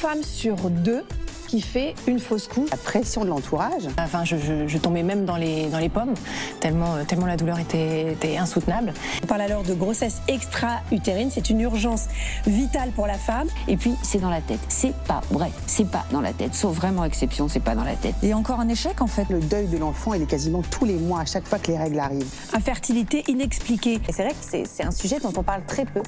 [0.00, 1.04] femme sur deux
[1.46, 2.70] qui fait une fausse couche.
[2.70, 3.86] La pression de l'entourage.
[3.98, 6.14] Enfin, je, tombais même dans les, dans les pommes,
[6.58, 8.94] tellement, tellement la douleur était, était insoutenable.
[9.22, 12.06] On parle alors de grossesse extra-utérine, c'est une urgence
[12.46, 13.48] vitale pour la femme.
[13.68, 14.60] Et puis, c'est dans la tête.
[14.68, 16.54] C'est pas vrai, c'est pas dans la tête.
[16.54, 18.14] Sauf vraiment exception, c'est pas dans la tête.
[18.22, 19.28] Et encore un échec en fait.
[19.28, 21.76] Le deuil de l'enfant, il est quasiment tous les mois, à chaque fois que les
[21.76, 22.32] règles arrivent.
[22.54, 24.00] Infertilité inexpliquée.
[24.08, 26.00] Et c'est vrai que c'est un sujet dont on parle très peu.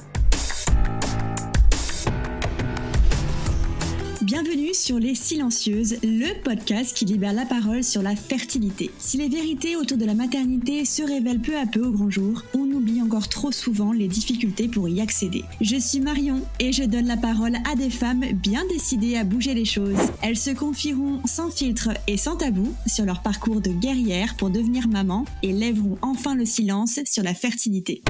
[4.23, 8.89] Bienvenue sur Les Silencieuses, le podcast qui libère la parole sur la fertilité.
[8.97, 12.41] Si les vérités autour de la maternité se révèlent peu à peu au grand jour,
[12.53, 15.43] on oublie encore trop souvent les difficultés pour y accéder.
[15.59, 19.53] Je suis Marion et je donne la parole à des femmes bien décidées à bouger
[19.55, 20.13] les choses.
[20.21, 24.87] Elles se confieront sans filtre et sans tabou sur leur parcours de guerrière pour devenir
[24.87, 28.03] maman et lèveront enfin le silence sur la fertilité.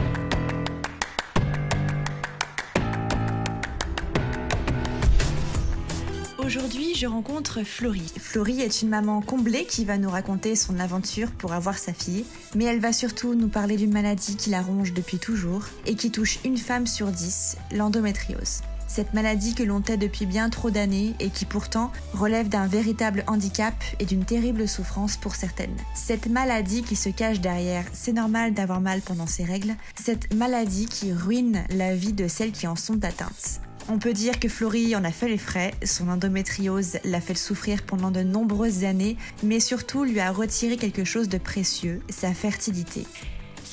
[6.56, 8.14] Aujourd'hui, je rencontre Florie.
[8.20, 12.26] Florie est une maman comblée qui va nous raconter son aventure pour avoir sa fille,
[12.54, 16.12] mais elle va surtout nous parler d'une maladie qui la ronge depuis toujours et qui
[16.12, 18.62] touche une femme sur dix, l'endométriose.
[18.88, 23.24] Cette maladie que l'on tait depuis bien trop d'années et qui pourtant relève d'un véritable
[23.26, 25.76] handicap et d'une terrible souffrance pour certaines.
[25.96, 30.86] Cette maladie qui se cache derrière c'est normal d'avoir mal pendant ses règles, cette maladie
[30.86, 33.60] qui ruine la vie de celles qui en sont atteintes.
[33.90, 37.84] On peut dire que Florie en a fait les frais, son endométriose l'a fait souffrir
[37.84, 43.06] pendant de nombreuses années, mais surtout lui a retiré quelque chose de précieux, sa fertilité.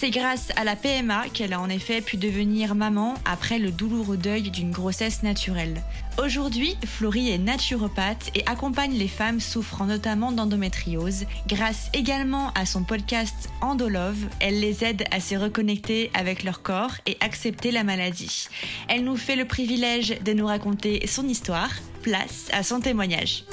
[0.00, 4.16] C'est grâce à la PMA qu'elle a en effet pu devenir maman après le douloureux
[4.16, 5.82] deuil d'une grossesse naturelle.
[6.16, 11.26] Aujourd'hui, Florie est naturopathe et accompagne les femmes souffrant notamment d'endométriose.
[11.46, 16.94] Grâce également à son podcast Endolove, elle les aide à se reconnecter avec leur corps
[17.04, 18.48] et accepter la maladie.
[18.88, 21.72] Elle nous fait le privilège de nous raconter son histoire.
[22.00, 23.44] Place à son témoignage.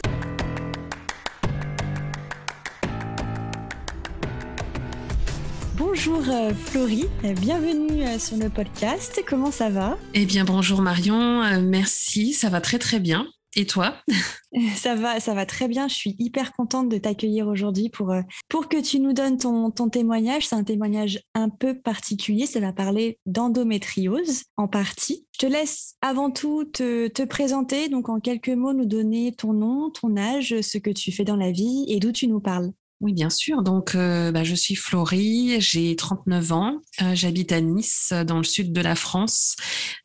[5.89, 9.23] Bonjour euh, Florie, euh, bienvenue euh, sur le podcast.
[9.25, 9.97] Comment ça va?
[10.13, 13.25] Eh bien bonjour Marion, merci, ça va très très bien.
[13.55, 13.95] Et toi?
[14.75, 15.87] Ça va, ça va très bien.
[15.87, 18.13] Je suis hyper contente de t'accueillir aujourd'hui pour,
[18.49, 20.47] pour que tu nous donnes ton, ton témoignage.
[20.47, 22.45] C'est un témoignage un peu particulier.
[22.45, 25.25] Ça va parler d'endométriose en partie.
[25.33, 29.53] Je te laisse avant tout te, te, présenter, donc en quelques mots nous donner ton
[29.53, 32.71] nom, ton âge, ce que tu fais dans la vie et d'où tu nous parles.
[32.99, 33.61] Oui, bien sûr.
[33.61, 38.43] Donc, euh, bah, je suis Florie, j'ai 39 ans, euh, j'habite à Nice, dans le
[38.43, 39.55] sud de la France.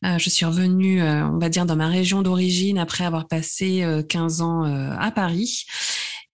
[0.04, 4.42] Euh, je suis revenue, on va dire, dans ma région d'origine après avoir passé 15
[4.42, 4.64] ans
[4.98, 5.64] à Paris.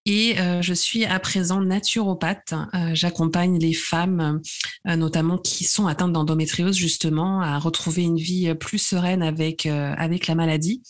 [0.05, 2.53] Et je suis à présent naturopathe.
[2.93, 4.41] J'accompagne les femmes,
[4.85, 10.33] notamment qui sont atteintes d'endométriose, justement, à retrouver une vie plus sereine avec avec la
[10.35, 10.81] maladie.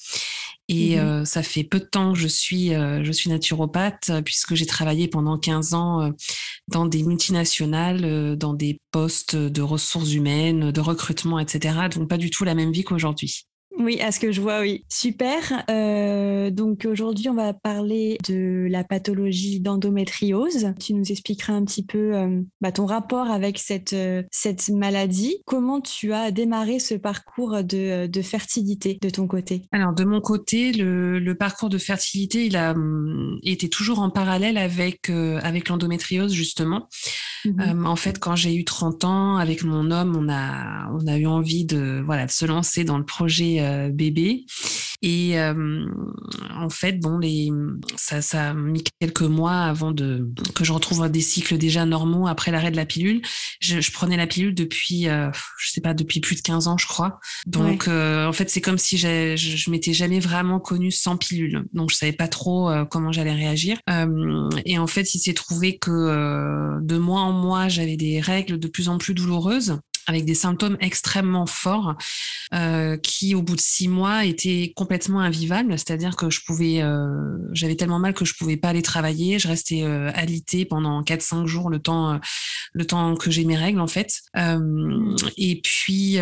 [0.70, 4.12] Et mmh euh, ça fait peu de temps que je suis, euh, je suis naturopathe
[4.12, 6.12] euh, puisque j'ai travaillé pendant 15 ans
[6.68, 11.76] dans des multinationales, dans des postes de ressources humaines, de recrutement, etc.
[11.92, 13.49] Donc pas du tout la même vie qu'aujourd'hui.
[13.80, 14.84] Oui, à ce que je vois, oui.
[14.90, 15.64] Super.
[15.70, 20.74] Euh, donc aujourd'hui, on va parler de la pathologie d'endométriose.
[20.82, 25.38] Tu nous expliqueras un petit peu euh, bah, ton rapport avec cette, euh, cette maladie.
[25.46, 29.62] Comment tu as démarré ce parcours de, de fertilité de ton côté?
[29.72, 34.10] Alors de mon côté, le, le, parcours de fertilité, il a hum, été toujours en
[34.10, 36.90] parallèle avec, avec l'endométriose, justement.
[37.46, 41.18] Mmh en fait, quand j'ai eu 30 ans, avec mon homme, on a, on a
[41.18, 43.60] eu envie de, voilà, de se lancer dans le projet
[43.92, 44.46] bébé.
[45.02, 45.86] Et euh,
[46.54, 47.50] en fait, bon, les,
[47.96, 52.28] ça, ça a mis quelques mois avant de que je retrouve des cycles déjà normaux
[52.28, 53.22] après l'arrêt de la pilule.
[53.62, 56.78] Je, je prenais la pilule depuis, euh, je sais pas, depuis plus de 15 ans,
[56.78, 57.20] je crois.
[57.46, 61.64] Donc, en fait, c'est comme si je, je m'étais jamais vraiment connue sans pilule.
[61.74, 63.78] Donc, je savais pas trop comment j'allais réagir.
[64.66, 68.68] et en fait, il s'est trouvé que de mois en mois, j'avais des règles de
[68.68, 69.80] plus en plus douloureuses
[70.10, 71.96] avec des symptômes extrêmement forts
[72.54, 75.78] euh, qui, au bout de six mois, étaient complètement invivables.
[75.78, 79.40] C'est-à-dire que je pouvais, euh, j'avais tellement mal que je pouvais pas aller travailler.
[79.40, 82.18] Je restais euh, alitée pendant quatre cinq jours, le temps, euh,
[82.74, 84.22] le temps que j'ai mes règles en fait.
[84.36, 86.18] Euh, et puis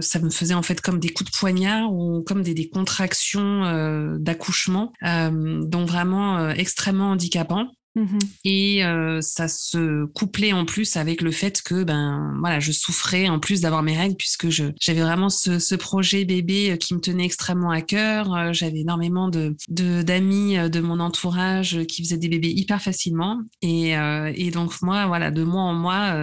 [0.00, 4.18] ça me faisait en fait comme des coups de poignard ou comme des, des contractions
[4.18, 7.68] d'accouchement, donc vraiment extrêmement handicapants.
[7.94, 12.72] Mmh et euh, ça se couplait en plus avec le fait que ben voilà je
[12.72, 16.76] souffrais en plus d'avoir mes règles puisque je j'avais vraiment ce, ce, projet bébé euh,
[16.76, 18.34] qui me tenait extrêmement à cœur.
[18.34, 23.42] Euh, j'avais énormément de d'amis de, mon entourage qui faisaient des bébés hyper facilement.
[23.60, 26.16] Et, euh, et donc moi voilà de mois en mois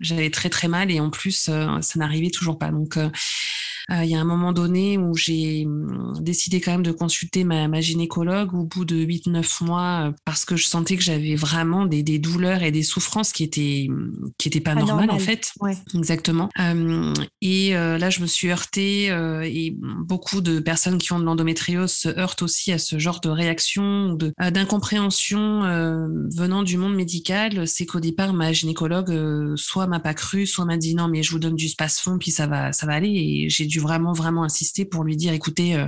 [0.00, 1.48] j'avais très très mal et en plus
[1.80, 2.70] ça n'arrivait toujours pas.
[2.70, 2.98] Donc
[3.90, 7.68] il y a un moment donné où j'ai hum, décidé quand même de consulter ma,
[7.68, 12.02] ma gynécologue au bout de 8-9 mois parce que je sentais que j'avais vraiment des,
[12.02, 13.88] des, douleurs et des souffrances qui étaient
[14.38, 15.52] qui étaient pas normales en fait.
[15.60, 15.76] Ouais.
[15.94, 16.48] Exactement.
[17.42, 19.06] et là, je me suis heurtée
[19.44, 23.28] et beaucoup de personnes qui ont de l'endométriose se heurtent aussi à ce genre de
[23.28, 25.60] réaction de d'incompréhension
[26.34, 27.66] venant du monde médical.
[27.66, 31.30] C'est qu'au départ, ma gynécologue soit m'a pas cru, soit m'a dit non mais je
[31.30, 34.44] vous donne du space-fond puis ça va ça va aller et j'ai dû vraiment vraiment
[34.44, 35.86] insister pour lui dire écoutez euh,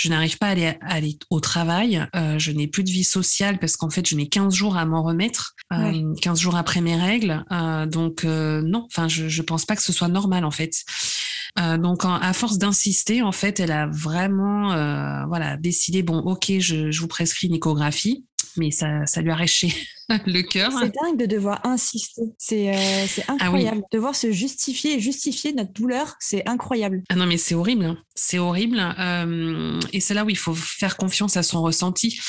[0.00, 3.58] je n'arrive pas à aller, aller au travail, euh, je n'ai plus de vie sociale
[3.58, 6.96] parce qu'en fait je mets 15 jours à m'en remettre, euh, 15 jours après mes
[6.96, 10.84] règles, euh, donc non, enfin je je pense pas que ce soit normal en fait.
[11.56, 14.68] donc à force d'insister, en fait, elle a vraiment
[15.26, 18.24] voilà décidé bon ok je, je vous prescris une échographie
[18.56, 19.72] mais ça, ça lui a réché
[20.26, 20.72] le cœur.
[20.72, 22.22] C'est dingue de devoir insister.
[22.38, 23.82] C'est euh, Ah incroyable.
[23.92, 27.02] Devoir se justifier et justifier notre douleur, c'est incroyable.
[27.08, 27.84] Ah non, mais c'est horrible.
[27.84, 27.98] hein.
[28.14, 28.78] C'est horrible.
[28.98, 32.20] Euh, et c'est là où il faut faire confiance à son ressenti.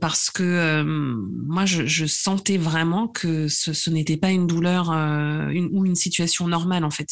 [0.00, 4.90] Parce que euh, moi, je, je sentais vraiment que ce, ce n'était pas une douleur
[4.92, 7.08] euh, une, ou une situation normale, en fait.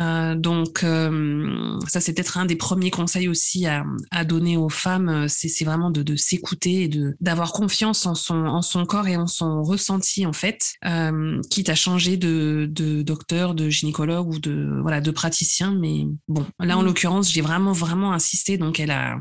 [0.00, 4.68] Euh, donc, euh, ça, c'est peut-être un des premiers conseils aussi à, à donner aux
[4.68, 5.28] femmes.
[5.28, 9.08] C'est c'est vraiment de, de s'écouter et de d'avoir confiance en son, en son corps
[9.08, 14.28] et en son ressenti, en fait, euh, quitte à changer de, de docteur, de gynécologue
[14.34, 15.74] ou de, voilà, de praticien.
[15.78, 16.86] Mais bon, là, en Mhm.
[16.86, 18.56] l'occurrence, j'ai vraiment, vraiment insisté.
[18.58, 19.20] Donc, elle a,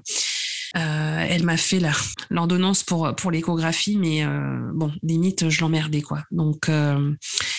[0.78, 1.92] euh, elle m'a fait la-
[2.30, 6.24] l'ordonnance pour pour l'échographie, mais euh, bon, limite je l'emmerdais quoi.
[6.32, 7.14] Donc euh,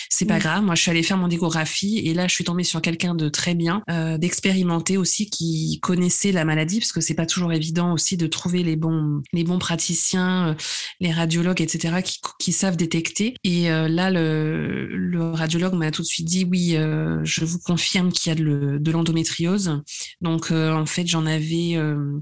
[0.09, 0.39] c'est pas Oui.
[0.39, 0.63] grave.
[0.63, 3.29] Moi, je suis allée faire mon échographie et là, je suis tombée sur quelqu'un de
[3.29, 7.93] très bien, euh, d'expérimenté aussi, qui connaissait la maladie, parce que c'est pas toujours évident
[7.93, 10.53] aussi de trouver les bons les bons praticiens, euh,
[10.99, 13.35] les radiologues, etc., qui qui savent détecter.
[13.43, 17.59] Et euh, là, le le radiologue m'a tout de suite dit oui, euh, je vous
[17.59, 19.81] confirme qu'il y a de, de l'endométriose.
[20.21, 22.19] Donc euh, en fait, j'en avais euh,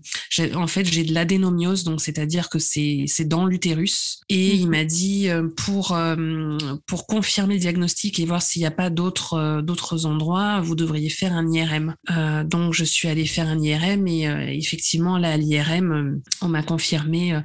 [0.55, 4.21] en fait, j'ai de l'adénomiose, donc c'est-à-dire que c'est dans l'utérus.
[4.29, 8.65] Et il m'a dit euh, pour euh, pour confirmer le diagnostic et voir s'il n'y
[8.67, 11.95] a pas d'autres euh, d'autres endroits, vous devriez faire un IRM.
[12.11, 16.47] Euh, donc je suis allée faire un IRM et euh, effectivement là à l'IRM, on
[16.47, 17.39] m'a confirmé.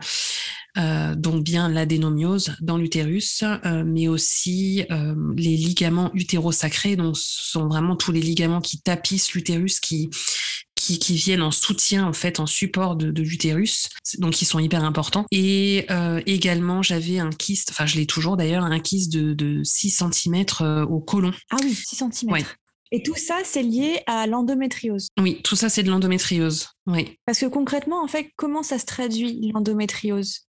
[0.76, 6.96] euh, donc bien l'adénomiose dans l'utérus, euh, mais aussi euh, les ligaments utérosacrés.
[6.96, 10.10] Donc ce sont vraiment tous les ligaments qui tapissent l'utérus, qui
[10.84, 13.88] qui, qui viennent en soutien en fait en support de, de l'utérus
[14.18, 18.36] donc ils sont hyper importants et euh, également j'avais un kyste enfin je l'ai toujours
[18.36, 20.44] d'ailleurs un kyste de, de 6 cm
[20.88, 22.30] au côlon Ah oui, 6 cm.
[22.30, 22.44] Ouais.
[22.94, 25.08] Et tout ça, c'est lié à l'endométriose.
[25.20, 28.86] oui tout ça c'est de l'endométriose oui Parce que concrètement, en fait, comment ça se
[28.86, 30.42] traduit l'endométriose?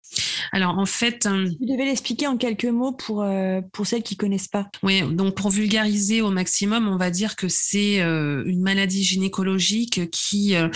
[0.51, 4.15] Alors en fait euh, Vous devez l'expliquer en quelques mots pour, euh, pour celles qui
[4.15, 4.68] connaissent pas.
[4.83, 10.12] Oui, donc pour vulgariser au maximum, on va dire que c'est euh, une maladie gynécologique
[10.12, 10.69] qui euh,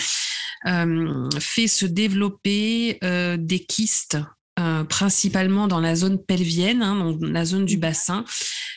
[1.40, 2.98] fait se développer
[3.38, 4.18] des kystes.
[4.90, 8.26] principalement dans la zone pelvienne, hein, donc la zone du bassin,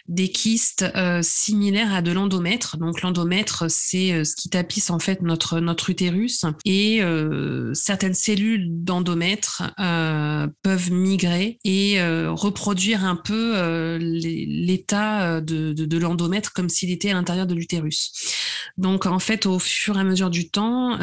[0.09, 2.77] des kystes euh, similaires à de l'endomètre.
[2.77, 8.15] Donc l'endomètre, c'est euh, ce qui tapisse en fait notre notre utérus et euh, certaines
[8.15, 9.63] cellules d'endomètre
[10.63, 17.47] peuvent migrer et reproduire un peu l'état de, de, l'endomètre comme s'il était à l'intérieur
[17.47, 18.13] de l'utérus.
[18.79, 20.99] Donc en fait, au fur et à mesure du temps,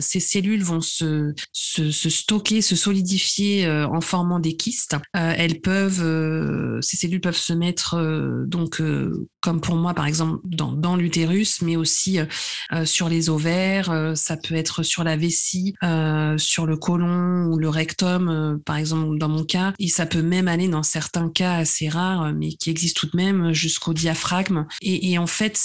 [0.00, 4.96] ces cellules vont se, se, se stocker, se solidifier en formant des kystes.
[5.12, 7.96] Elles peuvent, ces cellules peuvent se mettre
[8.46, 12.26] donc euh, comme pour moi par exemple dans, l'utérus, mais aussi euh,
[12.72, 13.90] euh, sur les ovaires.
[13.90, 18.56] euh, ça peut être sur la vessie, euh, sur le côlon ou le rectum, euh,
[18.64, 19.72] par exemple dans mon cas.
[19.78, 23.10] Et ça peut même aller dans certains cas assez rares, euh, mais qui existent tout
[23.10, 24.66] de même jusqu'au diaphragme.
[24.82, 25.58] Et, en fait,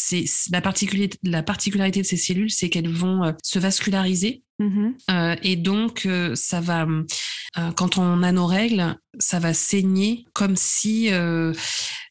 [0.52, 4.44] la particularité, la particularité de ces cellules, c'est qu'elles vont euh, se vasculariser.
[4.60, 4.96] Mhm.
[5.10, 10.26] Euh, et donc, euh, ça va, euh, quand on a nos règles, ça va saigner
[10.34, 11.10] comme si,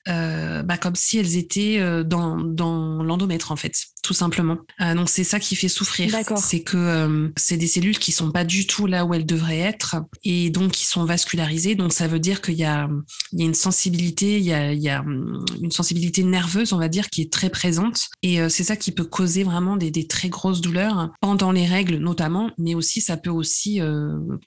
[0.06, 4.58] bah, comme si elles étaient dans l'endomètre en fait, tout simplement.
[4.80, 6.12] Euh, donc c'est ça qui fait souffrir.
[6.36, 9.60] C'est que euh, c'est des cellules qui sont pas du tout là où elles devraient
[9.60, 11.76] être et donc qui sont vascularisées.
[11.76, 12.88] Donc ça veut dire qu'il y a,
[13.32, 16.72] il y a une sensibilité, il y a, il y a hum, une sensibilité nerveuse,
[16.72, 18.08] on va dire, qui est très présente.
[18.22, 21.66] Et euh, c'est ça qui peut causer vraiment des, des très grosses douleurs pendant les
[21.66, 23.80] règles notamment, mais aussi ça peut aussi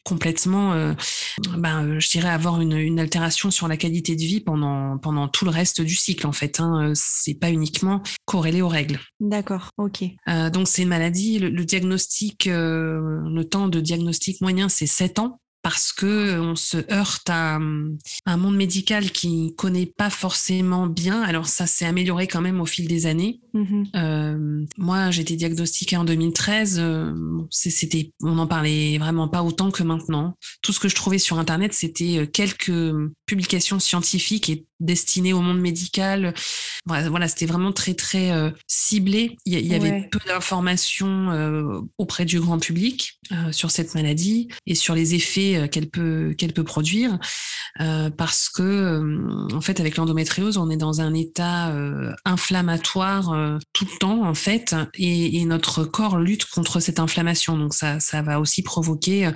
[0.03, 0.93] complètement,
[1.57, 5.45] ben, je dirais, avoir une, une altération sur la qualité de vie pendant pendant tout
[5.45, 6.59] le reste du cycle en fait.
[6.59, 6.91] Hein.
[6.95, 8.99] C'est pas uniquement corrélé aux règles.
[9.19, 9.44] D'accord,
[9.77, 10.03] ok.
[10.27, 11.39] Euh, donc c'est une maladie.
[11.39, 15.39] Le, le diagnostic, euh, le temps de diagnostic moyen, c'est 7 ans.
[15.63, 21.23] parce que on se heurte à, un monde médical qui connaît pas forcément bien.
[21.23, 23.39] Alors ça s'est amélioré quand même au fil des années.
[23.55, 24.67] Mm-hmm.
[24.77, 26.83] moi, j'ai été diagnostiquée en 2013.
[27.49, 30.35] c'était, on n'en parlait vraiment pas autant que maintenant.
[30.61, 32.93] Tout ce que je trouvais sur Internet, c'était quelques
[33.25, 36.33] publications scientifiques et destinées au monde médical.
[36.85, 39.37] Voilà, c'était vraiment très très euh, ciblé.
[39.45, 44.75] Il y, avait peu d'informations euh, auprès du grand public euh, sur cette maladie et
[44.75, 47.17] sur les effets qu'elle peut qu'elle peut produire,
[48.17, 51.73] parce que en fait avec l'endométriose, on est dans un état
[52.25, 57.57] inflammatoire tout le temps en fait, et, et, notre corps lutte contre cette inflammation.
[57.57, 59.31] Donc ça ça va aussi provoquer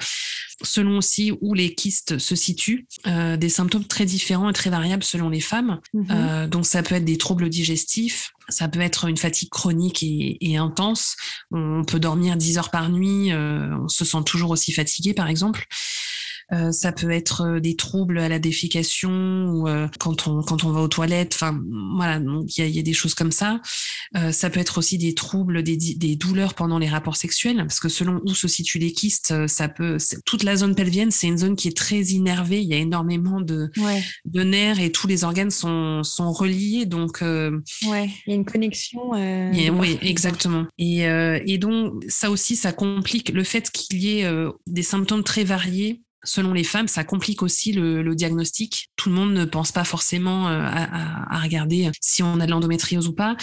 [0.61, 5.03] selon aussi où les kystes se situent, euh, des symptômes très différents et très variables
[5.03, 5.79] selon les femmes.
[5.93, 6.07] Mhm.
[6.11, 10.57] Euh, donc ça peut être des troubles digestifs, ça peut être une fatigue chronique et,
[10.57, 11.15] intense.
[11.51, 15.27] On peut dormir 10 heures par nuit, euh, on se sent toujours aussi fatigué par
[15.27, 15.65] exemple.
[16.51, 20.63] Euh, ça peut être euh, des troubles à la défécation ou euh, quand on quand
[20.63, 21.35] on va aux toilettes.
[21.35, 21.59] Enfin
[21.95, 23.61] voilà, donc il y a, y a, des choses comme ça.
[24.31, 27.89] ça peut être aussi des troubles, des, des douleurs pendant les rapports sexuels, parce que
[27.89, 31.55] selon où se situent les kystes, ça peut toute la zone pelvienne, c'est une zone
[31.55, 32.61] qui est très innervée.
[32.61, 33.69] Il y a énormément de
[34.25, 36.85] de nerfs et tous les organes sont sont reliés.
[36.85, 39.11] Donc ouais, il y a une connexion.
[39.69, 40.65] oui, exactement.
[40.77, 44.31] Et et donc ça aussi, ça complique le fait qu'il y ait
[44.67, 48.89] des symptômes très variés selon les femmes, ça complique aussi le, diagnostic.
[48.95, 53.07] Tout le monde ne pense pas forcément euh, à, regarder si on a de l'endométriose
[53.07, 53.37] ou pas.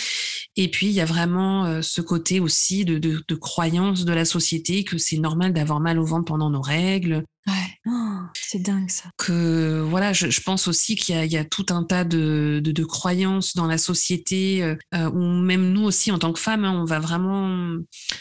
[0.57, 4.25] Et puis, il y a vraiment euh, ce côté aussi de, de croyance de la
[4.25, 7.53] société que c'est normal d'avoir mal au ventre pendant nos règles, Ouais.
[7.87, 9.05] Oh, c'est dingue ça.
[9.17, 12.73] Que voilà, je, je pense aussi qu'il y, y, a tout un tas de, de,
[12.73, 16.65] de croyances dans la société, euh, euh où même nous aussi en tant que femmes,
[16.65, 17.77] hein, on va vraiment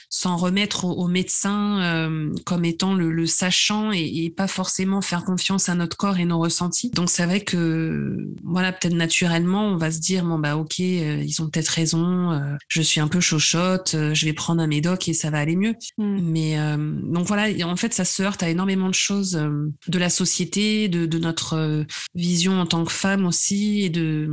[0.09, 5.23] s'en remettre aux, médecins euh, comme étant le, le sachant et, et, pas forcément faire
[5.23, 6.91] confiance à notre corps et nos ressentis.
[6.91, 11.23] Donc c'est vrai que voilà, peut-être naturellement, on va se dire bon bah ok, euh,
[11.25, 15.13] ils ont peut-être raison, je suis un peu chochotte, je vais prendre un médoc et
[15.13, 15.73] ça va aller mieux.
[15.97, 16.19] Mm.
[16.21, 20.09] Mais donc voilà, en fait, ça se heurte à énormément de choses euh, de la
[20.09, 24.27] société, de, notre euh, vision en tant que femme aussi, et de,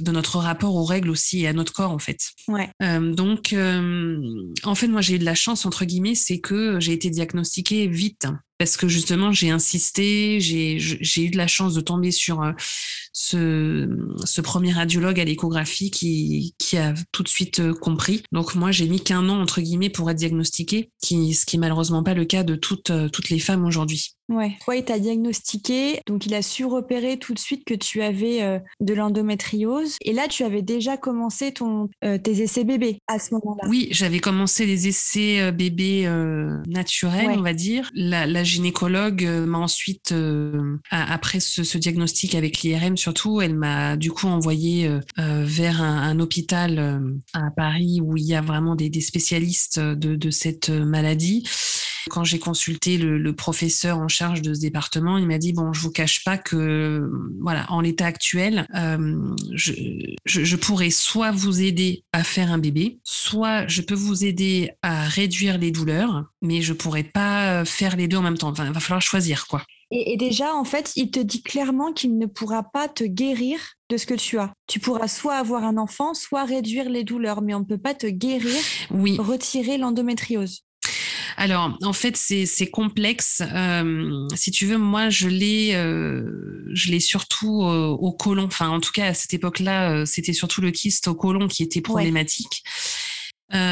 [0.00, 2.18] de notre rapport aux règles aussi et à notre corps en fait.
[2.48, 2.68] Ouais.
[2.82, 6.92] Euh, donc, en fait, moi j'ai eu de la chance entre guillemets, c'est que j'ai
[6.92, 8.26] été diagnostiquée vite
[8.58, 12.52] parce que justement j'ai insisté, j'ai eu de la chance de tomber sur euh,
[13.12, 13.88] ce,
[14.24, 18.22] ce premier radiologue à l'échographie qui, qui a tout de suite euh, compris.
[18.32, 21.60] Donc moi j'ai mis qu'un an entre guillemets pour être diagnostiquée, qui, ce qui est
[21.60, 24.14] malheureusement pas le cas de toutes, euh, toutes les femmes aujourd'hui.
[24.28, 24.52] Ouais.
[24.66, 28.60] Ouais, il t'a diagnostiqué, donc il a su repérer tout de suite que tu avais
[28.78, 29.96] de l'endométriose.
[30.02, 33.66] Et là, tu avais déjà commencé ton, tes essais bébés à ce moment-là.
[33.70, 36.06] Oui, j'avais commencé les essais bébés
[36.66, 37.90] naturels, on va dire.
[37.94, 43.96] La, la gynécologue euh, m'a ensuite, euh, après ce, diagnostic avec l'IRM surtout, elle m'a
[43.96, 49.00] du coup envoyé euh, vers un, hôpital à Paris où il y a vraiment des,
[49.00, 51.48] spécialistes de, cette maladie.
[52.10, 55.80] Quand j'ai consulté le, professeur en charge de ce département, il m'a dit bon, je
[55.80, 57.10] vous cache pas que
[57.40, 58.66] voilà, en l'état actuel,
[59.54, 65.04] je, pourrais soit vous aider à faire un bébé, soit je peux vous aider à
[65.04, 68.52] réduire les douleurs, mais je pourrais pas faire les deux en même temps.
[68.52, 69.64] Il va falloir choisir quoi.
[69.90, 73.96] Et, déjà, en fait, il te dit clairement qu'il ne pourra pas te guérir de
[73.96, 74.52] ce que tu as.
[74.66, 77.94] Tu pourras soit avoir un enfant, soit réduire les douleurs, mais on ne peut pas
[77.94, 79.16] te guérir, oui.
[79.18, 80.62] retirer l'endométriose.
[81.38, 83.42] Alors, en fait, c'est complexe.
[83.54, 86.24] Euh, si tu veux, moi, je l'ai, euh,
[86.72, 88.44] je l'ai surtout euh, au côlon.
[88.44, 91.80] Enfin, en tout cas, à cette époque-là, c'était surtout le kyste au côlon qui était
[91.80, 92.64] problématique.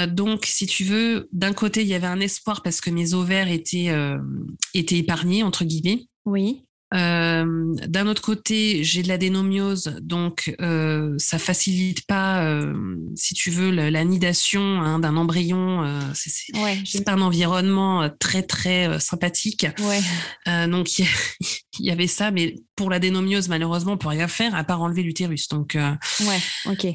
[0.09, 3.51] Donc, si tu veux, d'un côté, il y avait un espoir parce que mes ovaires
[3.51, 3.93] étaient,
[4.75, 6.07] étaient épargnés, entre guillemets.
[6.25, 6.67] Oui.
[6.95, 13.35] Euh, d'un autre côté, j'ai de la dénomiose, donc euh, ça facilite pas, euh, si
[13.35, 15.85] tu veux, la, nidation hein, d'un embryon.
[15.85, 19.67] Euh, c'est ouais, pas un environnement euh, très très euh, sympathique.
[19.81, 20.69] Ouais.
[20.69, 21.07] donc il
[21.81, 25.03] y, avait ça, mais pour la dénomiose, malheureusement, on peut rien faire à part enlever
[25.03, 25.49] l'utérus.
[25.49, 26.87] Donc ouais, ok.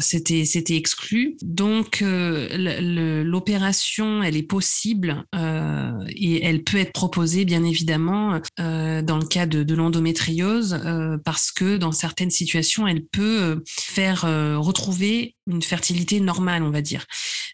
[0.00, 1.36] c'était c'était exclu.
[1.42, 9.46] Donc l'opération, elle est possible et elle peut être proposée, bien évidemment, dans le cas
[9.46, 15.62] de, l'endométriose euh, parce que dans certaines situations, elle peut euh, faire euh, retrouver une
[15.62, 17.06] fertilité normale, on va dire.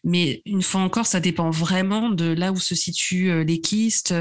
[0.04, 4.14] Mais une fois encore, ça dépend vraiment de là où se situent les kystes,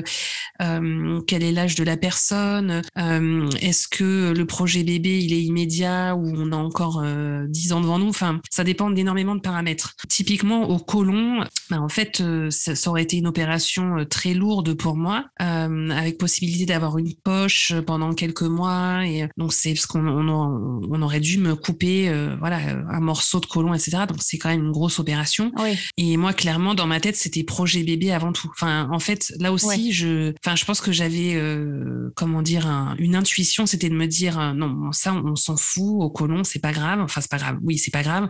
[0.60, 6.34] quel est l'âge de la personne, est-ce que le projet bébé il est immédiat ou
[6.36, 7.04] on a encore
[7.48, 8.10] 10 ans devant nous?
[8.10, 9.96] Enfin, ça dépend d'énormément de paramètres.
[10.08, 15.26] Typiquement au côlon, ben, en fait, ça, aurait été une opération très lourde pour moi,
[15.38, 19.06] avec possibilité d'avoir une poche pendant quelques mois.
[19.06, 22.60] Et donc c'est parce qu'on on, aurait dû me couper, voilà,
[22.90, 24.00] un morceau de côlon, etc.
[24.08, 25.52] Donc c'est quand même une grosse opération.
[25.98, 28.50] Et moi, clairement, dans ma tête, c'était projet bébé avant tout.
[28.54, 32.68] Enfin, en fait, là aussi, je, enfin, je pense que j'avais, euh, comment dire,
[33.00, 36.02] une intuition, c'était de me dire, euh, non, ça, on, s'en fout.
[36.02, 37.00] Au colon, c'est pas grave.
[37.02, 37.58] Enfin, c'est pas grave.
[37.64, 38.28] Oui, c'est pas grave.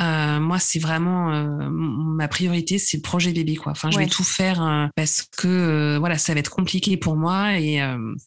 [0.00, 1.30] Euh, moi, c'est vraiment
[1.70, 3.72] ma priorité, c'est le projet bébé, quoi.
[3.72, 7.80] Enfin, je vais tout faire parce que voilà, ça va être compliqué pour moi et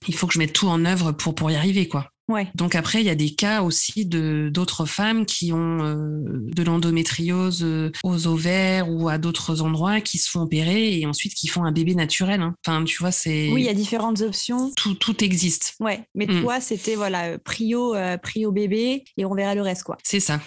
[0.08, 2.10] il faut que je mette tout en œuvre pour pour y arriver, quoi.
[2.30, 2.48] Ouais.
[2.56, 6.64] Donc après, il y a des cas aussi de d'autres femmes qui ont euh, de
[6.64, 11.48] l'endométriose euh, aux ovaires ou à d'autres endroits qui se font opérer et ensuite qui
[11.48, 12.42] font un bébé naturel.
[12.42, 12.56] Hein.
[12.66, 13.50] Enfin, tu vois, c'est.
[13.52, 14.72] Oui, il y a différentes options.
[14.76, 15.76] Tout, tout existe.
[15.80, 16.42] Ouais, mais mm.
[16.42, 19.98] toi, c'était voilà prio euh, prio bébé et on verra le reste quoi.
[20.04, 20.42] C'est ça.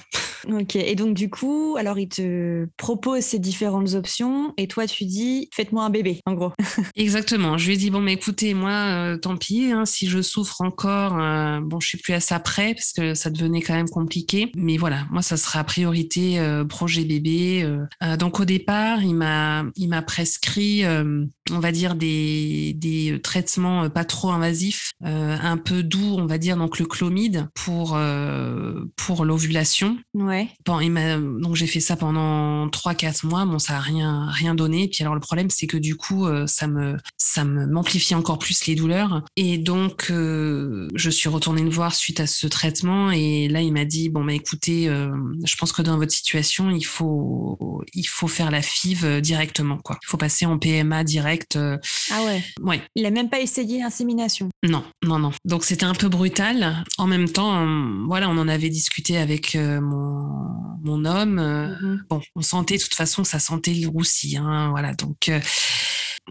[0.50, 0.76] Ok.
[0.76, 5.48] Et donc du coup, alors il te propose ces différentes options et toi tu dis
[5.54, 6.52] faites-moi un bébé en gros.
[6.96, 7.56] Exactement.
[7.56, 11.18] Je lui ai dit bon mais écoutez moi tant pis hein, si je souffre encore
[11.70, 14.50] bon, je suis plus à ça près parce que ça devenait quand même compliqué.
[14.56, 17.62] Mais voilà, moi, ça sera priorité euh, projet bébé.
[17.62, 17.86] Euh.
[18.02, 23.88] Euh, donc au départ, il m'a, il m'a prescrit, on va dire des, des traitements
[23.88, 27.98] pas trop invasifs, un peu doux, on va dire donc le clomide pour
[28.96, 29.98] pour l'ovulation.
[30.14, 30.48] Ouais.
[30.66, 33.46] Bon, il m'a, donc j'ai fait ça pendant 3-4 mois.
[33.46, 34.88] Bon, ça a rien rien donné.
[34.88, 38.66] Puis alors le problème, c'est que du coup, ça me ça me m'amplifie encore plus
[38.66, 39.22] les douleurs.
[39.36, 44.08] Et donc, je suis retournée voir suite à ce traitement et là il m'a dit
[44.08, 45.10] bon bah écoutez euh,
[45.44, 49.78] je pense que dans votre situation il faut il faut faire la FIV euh, directement
[49.78, 49.98] quoi.
[50.02, 51.78] Il faut passer en PMA direct euh.
[52.10, 52.42] ah ouais.
[52.62, 52.82] ouais.
[52.94, 54.48] Il a même pas essayé l'insémination.
[54.62, 55.32] Non non non.
[55.44, 56.84] Donc c'était un peu brutal.
[56.98, 57.66] En même temps
[58.06, 60.28] voilà on en avait discuté avec mon
[60.82, 61.98] mon homme mm-hmm.
[62.08, 64.94] bon on sentait de toute façon ça sentait le roussi hein, voilà.
[64.94, 65.30] Donc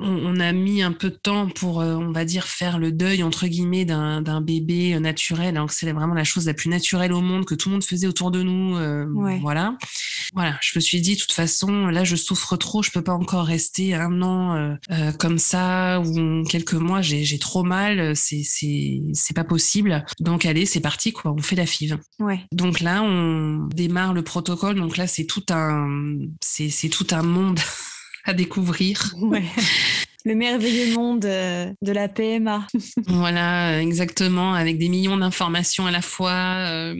[0.01, 3.23] on, a mis un peu de temps pour, euh, on va dire, faire le deuil,
[3.23, 7.13] entre guillemets, d'un bébé euh, naturel, alors que c'est vraiment la chose la plus naturelle
[7.13, 8.77] au monde que tout le monde faisait autour de nous.
[8.77, 9.05] Euh,
[9.41, 9.77] voilà.
[10.33, 10.57] Voilà.
[10.61, 13.45] Je me suis dit, de toute façon, là, je souffre trop, je peux pas encore
[13.45, 14.77] rester un an
[15.17, 20.05] comme ça ou quelques mois, j'ai trop mal, c'est c'est pas possible.
[20.19, 21.31] Donc, allez, c'est parti, quoi.
[21.31, 21.97] On fait la FIV.
[22.19, 22.41] Ouais.
[22.51, 24.75] Donc là, on démarre le protocole.
[24.75, 27.59] Donc là, c'est tout un, c'est tout un monde
[28.25, 29.15] à découvrir.
[30.25, 32.67] Le merveilleux monde euh, de la PMA.
[33.07, 36.93] voilà, exactement, avec des millions d'informations à la fois, euh,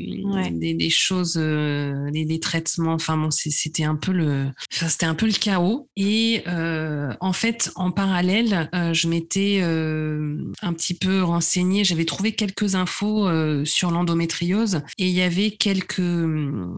[0.52, 2.94] des, choses, euh, des, traitements.
[2.94, 5.90] Enfin bon, c'était un peu le, c'était un peu le chaos.
[5.98, 11.84] Et en fait, en parallèle, je m'étais un petit peu renseignée.
[11.84, 13.28] J'avais trouvé quelques infos
[13.66, 16.02] sur l'endométriose et il y avait quelques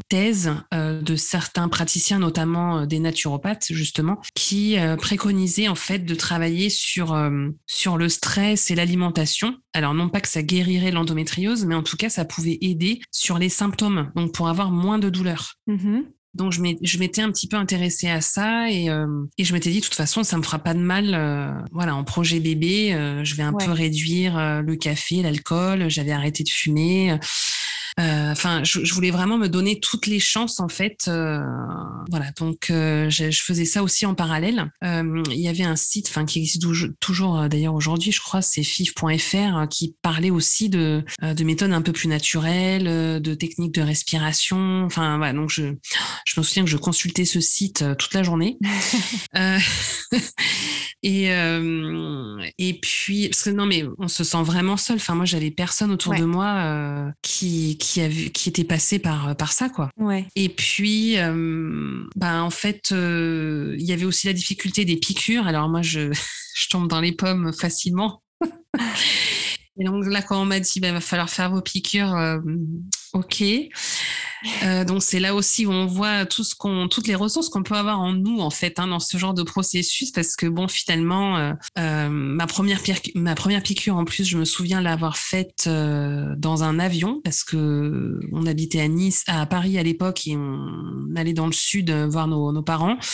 [0.09, 6.69] thèses de certains praticiens, notamment des naturopathes justement, qui préconisaient en fait de travailler travailler
[6.69, 9.57] sur, euh, sur le stress et l'alimentation.
[9.73, 13.37] Alors, non pas que ça guérirait l'endométriose, mais en tout cas, ça pouvait aider sur
[13.37, 15.55] les symptômes, donc pour avoir moins de douleur.
[15.67, 16.05] Mm-hmm.
[16.33, 19.05] Donc je m'étais un petit peu intéressée à ça et, euh,
[19.37, 21.13] et je m'étais dit de toute façon ça me fera pas de mal.
[21.13, 22.91] Euh, voilà en projet bébé,
[23.25, 25.89] je vais un peu réduire le café, l'alcool.
[25.89, 27.19] J'avais arrêté de fumer.
[28.01, 31.05] Euh, enfin, je, je, voulais vraiment me donner toutes les chances en fait.
[31.07, 31.39] Euh,
[32.09, 34.71] voilà, donc euh, je, je, faisais ça aussi en parallèle.
[34.81, 36.63] il y avait un site, enfin qui existe
[36.99, 41.91] toujours d'ailleurs aujourd'hui, je crois, c'est fif.fr, qui parlait aussi de, de méthodes un peu
[41.91, 44.83] plus naturelles, de techniques de respiration.
[44.83, 45.75] Enfin, voilà, donc je,
[46.25, 48.57] je me souviens que je consultais ce site toute la journée.
[51.03, 51.31] et
[52.57, 54.97] et puis parce que non mais on se sent vraiment seul.
[54.97, 59.35] Enfin moi j'avais personne autour de moi qui qui, a vu, qui était passé par,
[59.35, 59.89] par ça, quoi.
[59.97, 60.25] Ouais.
[60.35, 65.47] Et puis, euh, bah, en fait, euh, il y avait aussi la difficulté des piqûres.
[65.47, 66.11] Alors, moi, je,
[66.55, 68.21] je tombe dans les pommes facilement.
[69.79, 72.39] Et donc, là, quand on m'a dit, il bah, va falloir faire vos piqûres, euh,
[73.13, 73.43] ok.
[74.63, 77.61] Euh, donc c'est là aussi où on voit tout ce qu'on, toutes les ressources qu'on
[77.61, 80.67] peut avoir en nous en fait hein, dans ce genre de processus parce que bon
[80.67, 82.79] finalement euh, euh ma première
[83.13, 87.43] ma première piqûre en plus je me souviens l'avoir faite euh, dans un avion parce
[87.43, 91.91] que on habitait à Nice à Paris à l'époque et on aller dans le sud
[91.91, 92.97] voir nos, nos parents.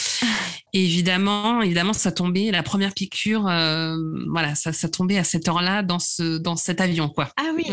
[0.73, 3.95] Et évidemment, évidemment, ça tombait, la première piqûre, euh,
[4.29, 7.29] voilà, ça, ça tombait à cette heure-là dans, ce, dans cet avion, quoi.
[7.37, 7.65] Ah oui.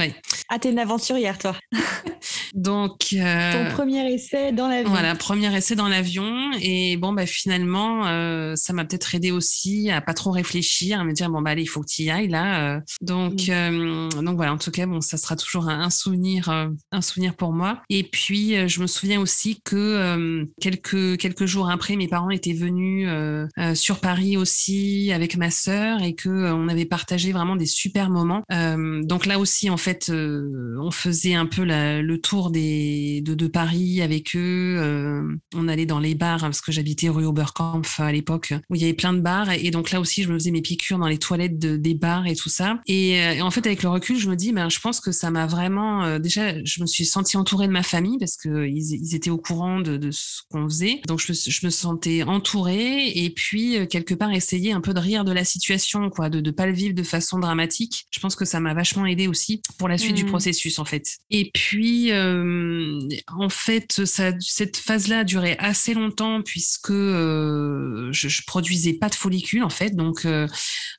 [0.48, 1.56] Ah, t'es une aventurière, toi.
[2.54, 3.08] Donc.
[3.12, 4.90] Euh, Ton premier essai dans l'avion.
[4.90, 6.50] Voilà, premier essai dans l'avion.
[6.60, 11.04] Et bon, bah, finalement, euh, ça m'a peut-être aidé aussi à pas trop réfléchir, à
[11.04, 12.80] me dire, bon, bah, allez, il faut que tu y ailles, là.
[13.00, 14.22] donc, mm.
[14.22, 17.82] donc voilà, en tout cas, bon, ça sera toujours un, souvenir, un souvenir pour moi.
[17.90, 23.06] Et puis, je me souviens aussi que quelques, quelques jours après, mes parents étaient venus
[23.08, 27.56] euh, euh, sur Paris aussi avec ma sœur et que euh, on avait partagé vraiment
[27.56, 28.42] des super moments.
[28.50, 31.62] donc là aussi, en fait, on faisait un peu
[32.04, 35.38] le tour des, de, Paris avec eux.
[35.54, 38.84] on allait dans les bars parce que j'habitais rue Oberkampf à l'époque où il y
[38.84, 39.50] avait plein de bars.
[39.50, 42.34] Et, donc là aussi, je me faisais mes piqûres dans les toilettes des bars et
[42.34, 42.80] tout ça.
[42.86, 45.46] Et, en fait, avec le recul, je me dis, ben, je pense que ça m'a
[45.46, 46.18] vraiment.
[46.18, 49.80] déjà, je me suis sentie entourée de ma famille parce qu'ils ils étaient au courant
[49.80, 51.00] de, de ce qu'on faisait.
[51.06, 55.00] Donc je, je me sentais entourée et puis euh, quelque part essayer un peu de
[55.00, 58.06] rire de la situation, quoi, de ne pas le vivre de façon dramatique.
[58.10, 60.28] Je pense que ça m'a vachement aidé aussi pour la suite du mmh.
[60.28, 61.18] processus en fait.
[61.30, 68.42] Et puis euh, en fait, cette phase-là a duré assez longtemps puisque euh, je, je
[68.46, 70.26] produisais pas de follicules en fait, donc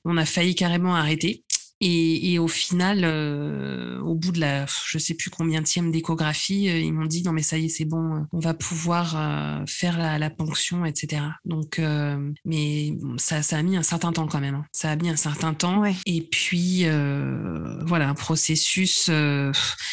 [0.06, 1.44] on a failli carrément arrêter.
[1.82, 6.80] Et, au final, euh, au bout de la, je sais plus combien de d'échographie, euh,
[6.80, 9.98] ils m'ont dit non mais ça y est c'est bon, on va pouvoir euh, faire
[9.98, 11.22] la, ponction, etc.
[11.44, 11.82] Donc,
[12.46, 14.56] mais ça, ça a mis un certain temps quand même.
[14.56, 14.66] Hein.
[14.72, 15.84] Ça a mis un certain temps.
[16.06, 16.86] Et puis
[17.86, 19.10] voilà, un processus,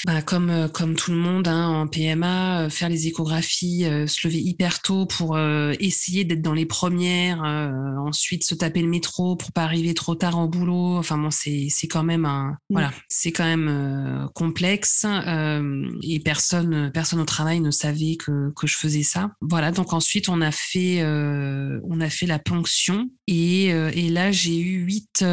[0.07, 4.83] bah, comme comme tout le monde hein, en PMA, faire les échographies, se lever hyper
[4.83, 9.95] tôt pour essayer d'être dans les premières, ensuite se taper le métro pour pas arriver
[9.95, 10.97] trop tard au boulot.
[10.97, 12.57] Enfin bon, c'est c'est quand même un mmh.
[12.71, 18.53] voilà, c'est quand même euh, complexe euh, et personne personne au travail ne savait que,
[18.55, 19.33] que je faisais ça.
[19.40, 24.31] Voilà, donc ensuite on a fait euh, on a fait la ponction et, et là
[24.31, 25.25] j'ai eu huit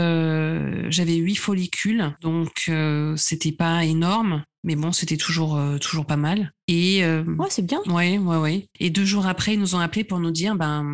[0.89, 2.71] j'avais huit follicules donc
[3.15, 6.53] c'était pas énorme mais bon, c'était toujours, euh, toujours pas mal.
[6.67, 7.79] Et euh, ouais, c'est bien.
[7.85, 8.67] Ouais, ouais, ouais.
[8.79, 10.85] Et deux jours après, ils nous ont appelés pour nous dire, ben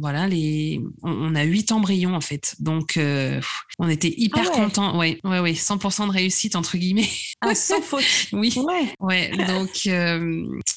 [0.00, 2.54] voilà, les, on, a huit embryons en fait.
[2.60, 3.40] Donc, euh,
[3.78, 4.98] on était hyper ah contents.
[4.98, 7.10] Ouais, ouais, ouais, 100% de réussite entre guillemets.
[7.40, 8.04] Ah, sans faute.
[8.32, 8.54] oui.
[8.56, 8.94] Ouais.
[9.00, 9.46] Ouais.
[9.48, 9.88] Donc,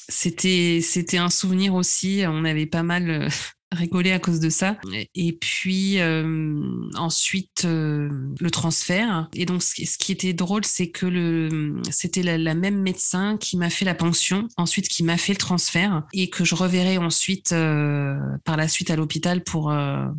[0.08, 2.24] c'était, c'était un souvenir aussi.
[2.26, 3.30] On avait pas mal
[3.72, 4.76] rigoler à cause de ça.
[5.14, 6.62] Et puis euh,
[6.96, 8.08] ensuite euh,
[8.40, 9.28] le transfert.
[9.34, 13.70] Et donc ce, qui était drôle, c'est que le c'était la, même médecin qui m'a
[13.70, 18.18] fait la pension, ensuite qui m'a fait le transfert et que je reverrai ensuite euh,
[18.44, 19.72] par la suite à l'hôpital pour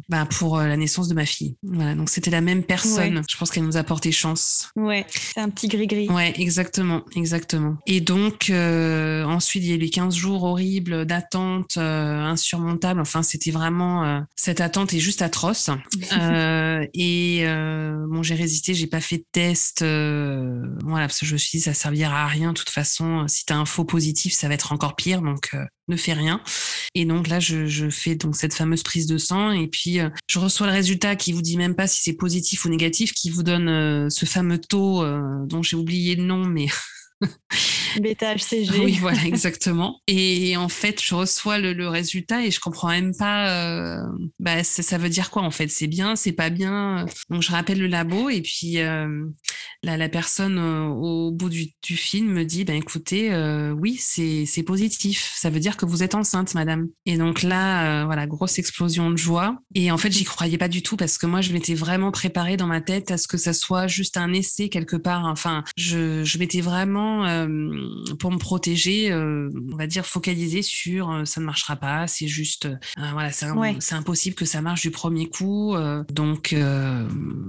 [0.09, 1.55] bah, pour la naissance de ma fille.
[1.63, 3.21] Voilà, donc c'était la même personne.
[3.29, 4.69] Je pense qu'elle nous a porté chance.
[4.75, 6.09] Ouais, c'est un petit gris-gris.
[6.09, 7.77] Ouais, exactement, exactement.
[7.85, 12.99] Et donc ensuite il y a eu les 15 jours horribles d'attente insurmontable.
[12.99, 15.69] Enfin c'était vraiment euh, cette attente est juste atroce.
[16.13, 19.81] Euh, et euh, bon, j'ai résisté, j'ai pas fait de test.
[19.81, 22.49] voilà, parce que je me suis dit ça servira à rien.
[22.49, 25.21] De toute façon, si tu as un faux positif, ça va être encore pire.
[25.21, 25.55] Donc
[25.87, 26.41] ne fais rien.
[26.93, 30.67] Et donc là, je, fais donc cette fameuse prise de sang et puis je reçois
[30.67, 34.09] le résultat qui vous dit même pas si c'est positif ou négatif, qui vous donne
[34.09, 35.03] ce fameux taux
[35.45, 36.67] dont j'ai oublié le nom, mais
[37.99, 38.79] Bêta HCG.
[38.79, 40.01] Oui, voilà, exactement.
[40.07, 43.49] Et en fait, je reçois le, résultat et je comprends même pas.
[43.49, 44.03] Euh,
[44.39, 45.67] bah, ça, veut dire quoi en fait?
[45.67, 47.05] C'est bien, c'est pas bien?
[47.29, 49.25] Donc je rappelle le labo et puis euh,
[49.83, 53.31] la, personne euh, au bout du, film me dit ben écoutez,
[53.77, 55.33] oui, c'est positif.
[55.35, 56.87] Ça veut dire que vous êtes enceinte, madame.
[57.05, 59.57] Et donc là, voilà, grosse explosion de joie.
[59.75, 62.57] Et en fait, j'y croyais pas du tout parce que moi, je m'étais vraiment préparée
[62.57, 65.25] dans ma tête à ce que ça soit juste un essai quelque part.
[65.25, 67.42] Enfin, je m'étais vraiment
[68.19, 72.27] pour me protéger, euh, on va dire focaliser sur euh, ça ne marchera pas, c'est
[72.27, 72.75] juste euh,
[73.13, 75.75] voilà, c'est impossible que ça marche du premier coup.
[76.11, 76.55] donc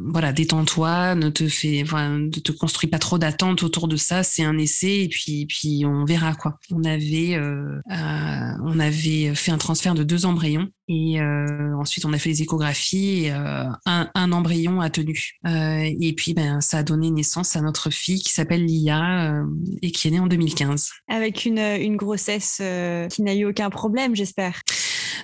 [0.07, 4.23] voilà, détends-toi, ne te fais, ne te construis pas trop d'attentes autour de ça.
[4.23, 6.59] C'est un essai et puis puis on verra quoi.
[6.71, 7.39] On avait
[7.89, 12.43] on avait fait un transfert de deux embryons et euh, ensuite, on a fait les
[12.43, 15.39] échographies et euh, un, un, embryon a tenu.
[15.47, 19.43] Euh, et puis, ben, ça a donné naissance à notre fille qui s'appelle Lia
[19.81, 20.91] et qui est née en 2015.
[21.09, 22.61] Avec une, une grossesse
[23.11, 24.61] qui n'a eu aucun problème, j'espère.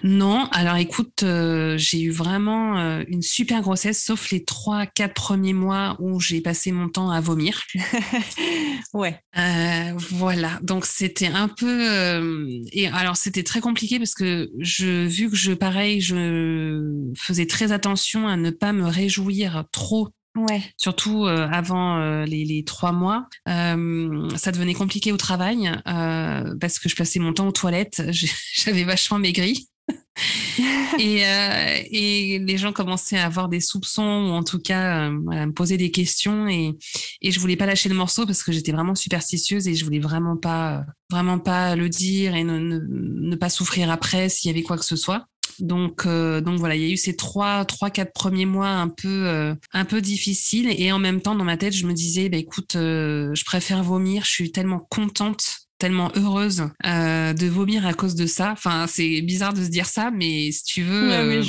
[0.03, 5.15] Non, alors écoute, euh, j'ai eu vraiment euh, une super grossesse, sauf les trois, quatre
[5.15, 7.63] premiers mois où j'ai passé mon temps à vomir.
[8.95, 9.19] ouais.
[9.37, 15.31] Euh, voilà, donc c'était un peu et alors c'était très compliqué parce que je vu
[15.31, 20.63] que je pareil, je faisais très attention à ne pas me réjouir trop Ouais.
[20.77, 27.33] Surtout avant les, trois mois, ça devenait compliqué au travail parce que je passais mon
[27.33, 28.03] temps aux toilettes.
[28.55, 29.70] J'avais vachement maigri.
[30.99, 35.31] Et, euh, et, les gens commençaient à avoir des soupçons ou en tout cas euh,
[35.31, 36.77] à me poser des questions et,
[37.23, 40.01] et je voulais pas lâcher le morceau parce que j'étais vraiment superstitieuse et je voulais
[40.01, 44.63] vraiment pas vraiment pas le dire et ne, ne, pas souffrir après s'il y avait
[44.63, 45.27] quoi que ce soit.
[45.59, 48.89] Donc, euh, donc voilà, il y a eu ces trois, trois, quatre premiers mois un
[48.89, 50.73] peu, un peu difficiles.
[50.79, 54.25] Et en même temps, dans ma tête, je me disais, bah, écoute, je préfère vomir.
[54.25, 58.53] Je suis tellement contente tellement heureuse euh, de vomir à cause de ça.
[58.53, 61.43] Enfin, c'est bizarre de se dire ça, mais si tu veux, euh,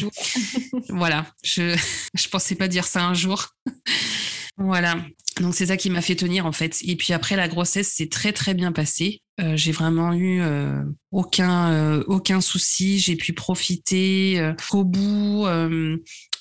[0.89, 1.77] voilà, je
[2.15, 3.49] je pensais pas dire ça un jour.
[4.57, 4.95] voilà.
[5.39, 6.79] Donc c'est ça qui m'a fait tenir en fait.
[6.83, 9.21] Et puis après la grossesse s'est très très bien passée.
[9.39, 10.41] Euh, j'ai vraiment eu
[11.11, 12.99] aucun aucun souci.
[12.99, 15.45] J'ai pu profiter au bout.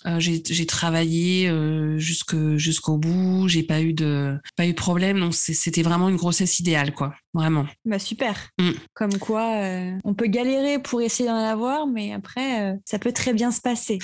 [0.06, 5.34] Euh, j'ai travaillé euh, jusqu'au bout, j'ai pas eu de pas eu de problème, donc
[5.34, 7.66] c'était vraiment une grossesse idéale, quoi, vraiment.
[7.84, 8.48] Bah super.
[8.58, 8.70] Mm.
[8.94, 13.32] Comme quoi, euh, on peut galérer pour essayer d'en avoir, mais après, ça peut très
[13.32, 13.98] bien se passer.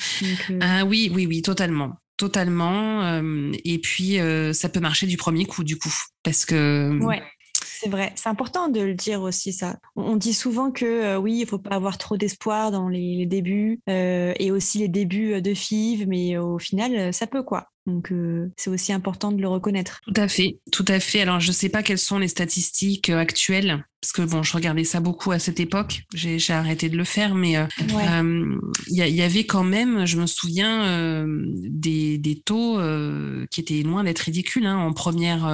[0.60, 3.20] ah oui, oui, oui, totalement totalement.
[3.62, 4.18] et puis,
[4.54, 5.92] ça peut marcher du premier coup, du coup.
[6.22, 7.22] Parce que ouais.
[7.78, 9.76] C'est vrai, c'est important de le dire aussi ça.
[9.96, 13.80] On dit souvent que euh, oui, il faut pas avoir trop d'espoir dans les, débuts
[13.88, 17.68] euh, et aussi les débuts de FIV, mais au final, ça peut quoi.
[17.86, 20.00] Donc euh, c'est aussi important de le reconnaître.
[20.06, 21.20] Tout à fait, tout à fait.
[21.20, 24.84] Alors je ne sais pas quelles sont les statistiques actuelles parce que bon, je regardais
[24.84, 26.04] ça beaucoup à cette époque.
[26.14, 27.56] J'ai arrêté de le faire, mais
[28.86, 32.78] il y, avait quand même, je me souviens, des, des, taux
[33.50, 35.44] qui étaient loin d'être ridicules hein, en première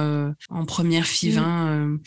[0.49, 1.39] en première FIV.
[1.39, 1.97] Hein,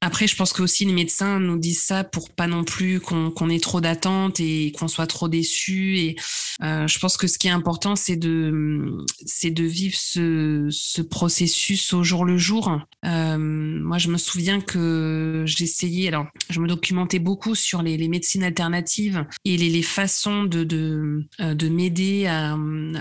[0.00, 3.50] après, je pense que aussi les médecins nous disent ça pour pas non plus qu'on
[3.50, 5.98] ait trop d'attentes et qu'on soit trop déçus.
[5.98, 6.16] Et
[6.62, 11.02] euh, je pense que ce qui est important, c'est de c'est de vivre ce, ce,
[11.02, 12.80] processus au jour le jour.
[13.04, 15.89] Euh, moi, je me souviens que j'essayais.
[16.08, 20.64] Alors, je me documentais beaucoup sur les, les médecines alternatives et les, les façons de
[20.64, 22.56] de, euh, de m'aider à,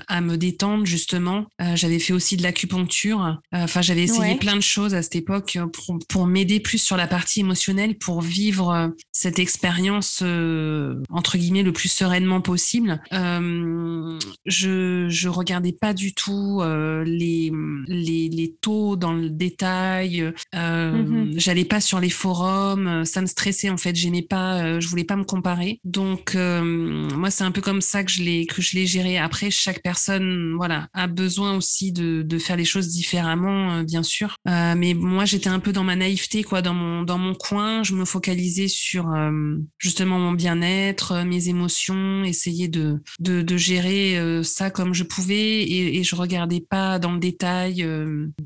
[0.08, 1.45] à me détendre justement.
[1.62, 3.39] Euh, j'avais fait aussi de l'acupuncture.
[3.52, 7.08] Enfin, j'avais essayé plein de choses à cette époque pour, pour m'aider plus sur la
[7.08, 13.02] partie émotionnelle pour vivre euh, cette expérience euh, entre guillemets le plus sereinement possible.
[13.13, 17.52] Euh, je je regardais pas du tout les,
[17.88, 20.32] les, les taux dans le détail.
[20.54, 21.39] Mm-hmm.
[21.39, 22.78] J'allais pas sur les forums.
[23.05, 23.95] Ça me stressait en fait.
[23.95, 24.79] J'aimais pas.
[24.79, 25.79] je voulais pas me comparer.
[25.83, 29.17] Donc moi c'est un peu comme ça que je l'ai que je l'ai géré.
[29.17, 34.35] Après chaque personne voilà a besoin aussi de faire les choses différemment bien sûr.
[34.45, 38.05] mais moi j'étais un peu dans ma naïveté quoi dans dans mon coin, je me
[38.05, 44.69] focalisais sur euh, justement mon bien-être, euh, mes émotions, essayer de de, gérer euh, ça
[44.69, 47.85] comme je pouvais et, et je regardais pas dans le détail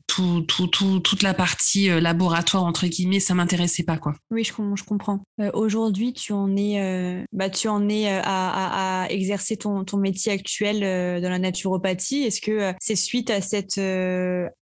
[0.08, 4.13] tout, tout, tout, toute la partie laboratoire entre guillemets, ça m'intéressait pas quoi.
[4.32, 5.22] Oui, je, je comprends.
[5.54, 10.32] Aujourd'hui, tu en es, bah, tu en es à, à, à, exercer ton, ton métier
[10.32, 10.80] actuel
[11.22, 12.24] dans la naturopathie.
[12.24, 13.80] Est-ce que c'est suite à cette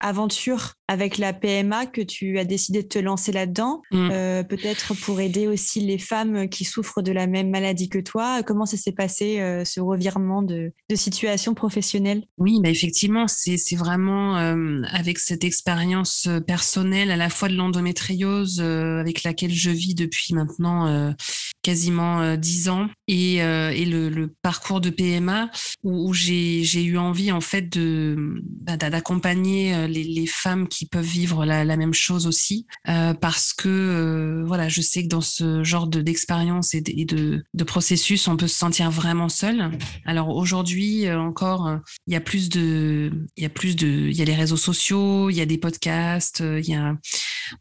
[0.00, 4.08] aventure avec la PMA que tu as décidé de te lancer là-dedans, mm.
[4.10, 8.42] euh, peut-être pour aider aussi les femmes qui souffrent de la même maladie que toi.
[8.42, 12.24] Comment ça s'est passé, euh, ce revirement de, situation professionnelle?
[12.38, 18.60] Oui, bah effectivement, c'est vraiment euh, avec cette expérience personnelle à la fois de l'endométriose
[18.60, 21.14] avec laquelle je vis depuis maintenant
[21.62, 25.50] quasiment dix ans et, et le, parcours de PMA
[25.82, 31.44] où, j'ai eu envie en fait de bah, d'accompagner les, les femmes qui peuvent vivre
[31.44, 35.62] la, la même chose aussi, euh, parce que euh, voilà, je sais que dans ce
[35.64, 39.70] genre de d'expérience et, de, de, processus, on peut se sentir vraiment seul.
[40.04, 44.16] Alors aujourd'hui euh, encore, il y a plus de, il y a plus de, il
[44.16, 46.96] y a les réseaux sociaux, il y a des podcasts, il y a,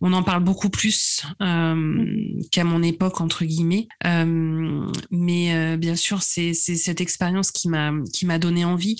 [0.02, 3.88] on en parle beaucoup plus qu'à mon époque entre guillemets.
[4.04, 8.98] Mais bien sûr, c'est cette expérience qui m'a qui m'a donné envie.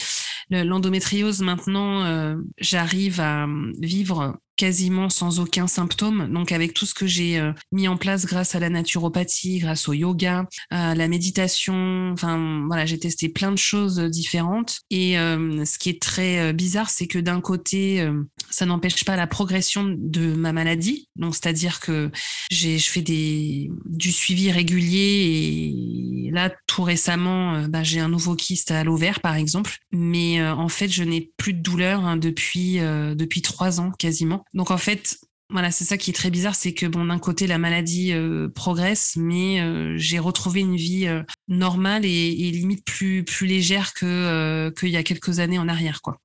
[0.50, 3.48] L'endométriose maintenant, j'arrive à
[3.80, 6.34] vivre quasiment sans aucun symptôme.
[6.34, 9.88] Donc avec tout ce que j'ai euh, mis en place grâce à la naturopathie, grâce
[9.88, 14.82] au yoga, à la méditation, enfin voilà, j'ai testé plein de choses différentes.
[14.90, 18.06] Et euh, ce qui est très euh, bizarre, c'est que d'un côté,
[18.50, 21.08] ça n'empêche pas la progression de ma maladie.
[21.16, 22.12] Donc c'est-à-dire que
[22.52, 28.36] j'ai je fais des du suivi régulier et là tout récemment, bah, j'ai un nouveau
[28.36, 29.78] kyste à l'ovaire par exemple.
[29.94, 34.44] Mais en fait, je n'ai plus de douleur hein, depuis depuis trois ans quasiment.
[34.54, 35.20] Donc en fait,
[35.52, 38.50] voilà, c'est ça qui est très bizarre, c'est que bon, d'un côté la maladie euh,
[38.50, 44.72] progresse, mais euh, j'ai retrouvé une vie euh, normale et, limite plus plus légère que
[44.80, 46.18] qu'il y a quelques années en arrière, quoi.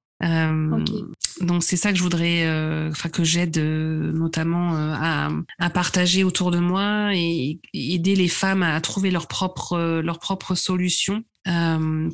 [1.40, 2.48] Donc c'est ça que je voudrais,
[2.88, 8.80] enfin que j'aide notamment à, à, partager autour de moi et, aider les femmes à
[8.80, 11.24] trouver leur propre leur propre solution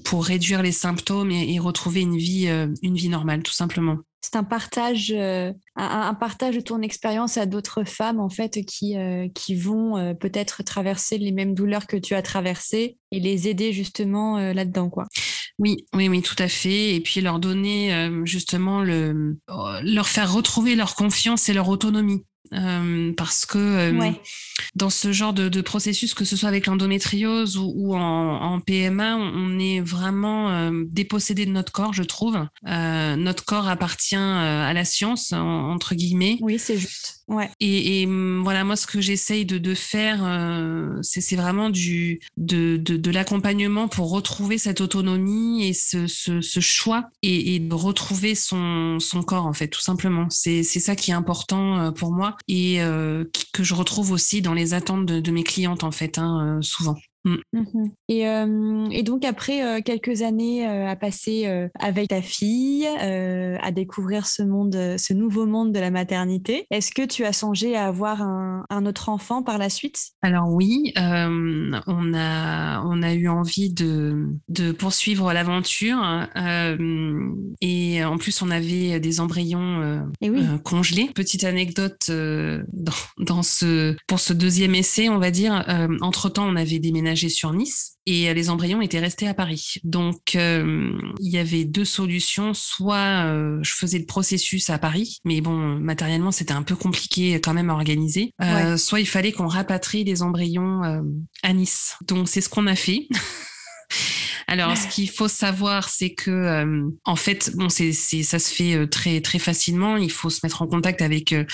[0.04, 2.48] pour réduire les symptômes et, et retrouver une vie
[2.82, 7.46] une vie normale tout simplement c'est un partage, euh, un, partage de ton expérience à
[7.46, 12.14] d'autres femmes en fait qui, euh, vont euh, peut-être traverser les mêmes douleurs que tu
[12.14, 15.06] as traversées et les aider justement là-dedans quoi.
[15.58, 16.94] Oui, oui, oui, tout à fait.
[16.94, 19.36] Et puis leur donner justement le,
[19.82, 22.24] leur faire retrouver leur confiance et leur autonomie.
[22.52, 24.10] Euh, parce que euh,
[24.74, 28.60] dans ce genre de, de, processus, que ce soit avec l'endométriose ou, ou en, en,
[28.60, 32.38] PMA, on, est vraiment euh, dépossédé de notre corps, je trouve.
[32.64, 36.38] notre corps appartient à la science, entre guillemets.
[36.40, 37.19] Oui, c'est juste.
[37.30, 37.48] Ouais.
[37.60, 40.18] Et, et, mm, voilà, moi, ce que j'essaye de, de, faire,
[41.02, 46.60] c'est vraiment du, de, de, de l'accompagnement pour retrouver cette autonomie et ce, ce, ce
[46.60, 50.26] choix et, et, de retrouver son, son corps, en fait, tout simplement.
[50.30, 54.74] C'est ça qui est important pour moi et euh, que je retrouve aussi dans les
[54.74, 56.96] attentes de, mes clientes en fait, hein, euh, souvent.
[57.24, 57.36] Mm.
[58.08, 61.46] Et, euh, et, donc après euh, quelques années euh, à passer
[61.78, 67.04] avec ta fille, à découvrir ce monde, ce nouveau monde de la maternité, est-ce que
[67.04, 70.12] tu as songé à avoir un, un autre enfant par la suite?
[70.22, 76.26] Alors oui, on a on a eu envie de, de poursuivre l'aventure
[77.60, 80.42] et en plus on avait des embryons oui.
[80.64, 81.10] congelés.
[81.14, 85.64] Petite anecdote dans, dans, ce pour ce deuxième essai, on va dire.
[86.00, 89.74] entre temps, on avait déménagé sur Nice et euh, les embryons étaient restés à Paris.
[89.84, 92.54] Donc euh, il y avait deux solutions.
[92.54, 97.40] Soit euh, je faisais le processus à Paris, mais bon, matériellement c'était un peu compliqué
[97.40, 98.32] quand même à organiser.
[98.76, 100.82] Soit il fallait qu'on rapatrie les embryons
[101.42, 101.96] à Nice.
[102.06, 103.08] Donc c'est ce qu'on a fait.
[104.46, 109.20] Alors, ce qu'il faut savoir, c'est que, en fait, bon, c'est, ça se fait très
[109.20, 109.96] très facilement.
[109.96, 111.44] Il faut se mettre en contact avec euh,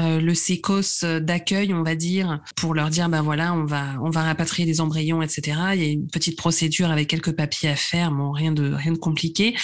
[0.00, 4.22] le sécos d'accueil, on va dire, pour leur dire, ben voilà, on va, on va
[4.22, 5.58] rapatrier les embryons, etc.
[5.74, 8.92] Il y a une petite procédure avec quelques papiers à faire, bon, rien de, rien
[8.92, 9.54] de compliqué.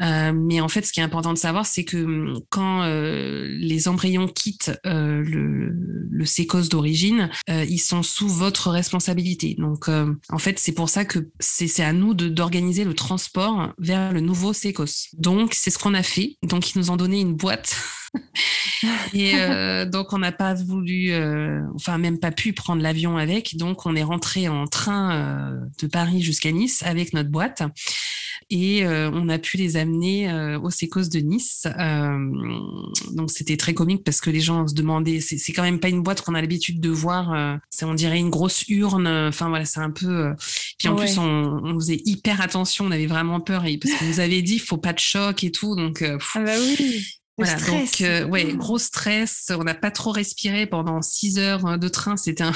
[0.00, 3.46] Euh, mais en fait, ce qui est important de savoir, c'est que hum, quand euh,
[3.48, 5.70] les embryons quittent euh, le,
[6.10, 9.56] le sécos d'origine, euh, ils sont sous votre responsabilité.
[9.58, 14.20] Donc, en fait, c'est pour ça que c'est à nous d'organiser le transport vers le
[14.20, 15.08] nouveau sécos.
[15.18, 16.36] Donc, c'est ce qu'on a fait.
[16.42, 17.76] Donc, ils nous ont donné une boîte.
[19.14, 23.56] Et euh, donc on n'a pas voulu, euh, enfin même pas pu prendre l'avion avec.
[23.56, 27.62] Donc on est rentré en train euh, de Paris jusqu'à Nice avec notre boîte
[28.48, 31.66] et on a pu les amener euh, au Sécos de Nice.
[33.12, 36.02] Donc c'était très comique parce que les gens se demandaient, c'est quand même pas une
[36.02, 37.58] boîte qu'on a l'habitude de voir.
[37.70, 39.08] c'est on dirait une grosse urne.
[39.08, 40.32] Enfin voilà, c'est un peu.
[40.78, 44.06] Puis en plus on, on, faisait hyper attention, on avait vraiment peur et parce qu'on
[44.06, 45.74] nous avait dit faut pas de choc et tout.
[45.74, 47.04] Donc ah bah oui.
[47.38, 49.52] Voilà, donc ouais, gros stress.
[49.56, 52.16] On n'a pas trop respiré pendant six heures de train.
[52.16, 52.52] C'était un,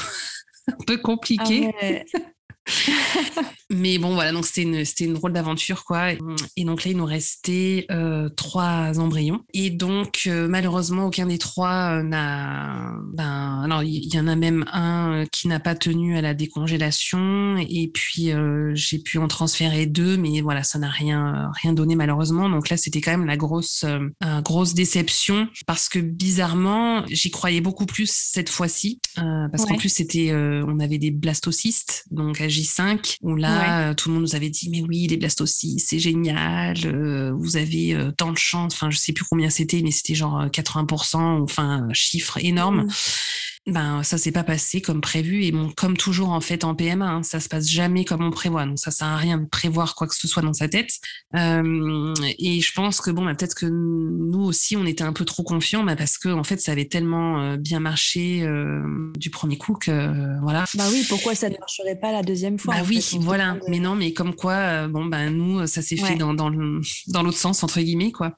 [0.87, 1.71] peu compliqué.
[3.37, 6.12] Ah Mais bon, voilà, donc c'était une, c'était une drôle d'aventure, quoi.
[6.56, 9.44] Et donc là, il nous restait euh, trois embryons.
[9.54, 12.94] Et donc, euh, malheureusement, aucun des trois euh, n'a.
[13.14, 17.59] Ben, alors, il y, en a même un qui n'a pas tenu à la décongélation.
[17.59, 18.33] Et puis,
[18.74, 22.48] j'ai pu en transférer deux, mais voilà, ça n'a rien, rien donné, malheureusement.
[22.48, 23.85] Donc là, c'était quand même la grosse,
[24.42, 29.00] grosse déception parce que bizarrement, j'y croyais beaucoup plus cette fois-ci.
[29.14, 34.09] parce qu'en plus, c'était, on avait des blastocystes, donc à J5, où là, euh, tout
[34.09, 38.11] le monde nous avait dit, mais oui, les blastocystes, c'est génial, euh, vous avez euh,
[38.11, 38.75] tant de chance.
[38.75, 42.85] Enfin, je sais plus combien c'était, mais c'était genre 80%, enfin, chiffre énorme.
[42.85, 42.90] Mmh
[43.70, 47.06] ben ça s'est pas passé comme prévu et bon comme toujours en fait en PMA
[47.06, 48.66] hein, ça se passe jamais comme on prévoit.
[48.66, 50.90] Donc ça sert à rien de prévoir quoi que ce soit dans sa tête.
[51.37, 55.24] Euh, et je pense que bon bah, peut-être que nous aussi on était un peu
[55.24, 58.83] trop confiants bah, parce que en fait ça avait tellement euh, bien marché euh,
[59.16, 60.64] du premier coup que voilà.
[60.74, 63.56] Bah oui pourquoi ça ne marcherait pas la deuxième fois bah oui voilà.
[63.68, 67.38] mais non mais comme quoi bon ben nous ça s'est fait dans dans dans l'autre
[67.38, 68.37] sens entre guillemets quoi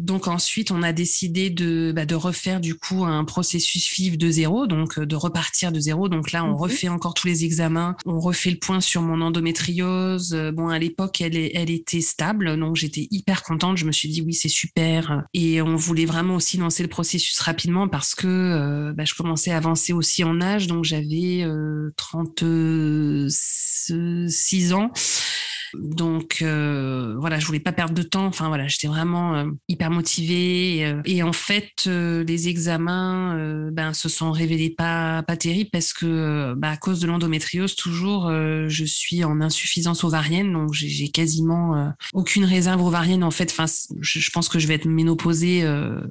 [0.00, 4.30] donc ensuite on a décidé de bah, de refaire du coup un processus FIV de
[4.30, 6.08] zéro donc euh, de repartir de zéro.
[6.08, 6.56] Donc là, on mhm.
[6.56, 10.34] refait encore tous les examens, on refait le point sur mon endométriose.
[10.34, 13.76] Euh, bon, à l'époque, elle, elle était stable, donc j'étais hyper contente.
[13.76, 15.24] Je me suis dit oui, c'est super.
[15.34, 19.50] Et on voulait vraiment aussi lancer le processus rapidement parce que euh, bah, je commençais
[19.50, 21.46] à avancer aussi en âge, donc j'avais
[21.96, 24.90] 36 ans.
[25.74, 28.26] Donc voilà, je voulais pas perdre de temps.
[28.26, 30.94] Enfin voilà, j'étais vraiment hyper motivée.
[31.04, 36.70] Et, en fait, les examens ben, se sont révélés pas, pas terribles parce que bah,
[36.70, 40.52] à cause de l'endométriose, toujours, je suis en insuffisance ovarienne.
[40.52, 43.50] Donc j'ai quasiment aucune réserve ovarienne en fait.
[43.50, 43.66] Enfin,
[44.00, 45.64] je, pense que je vais être ménopausée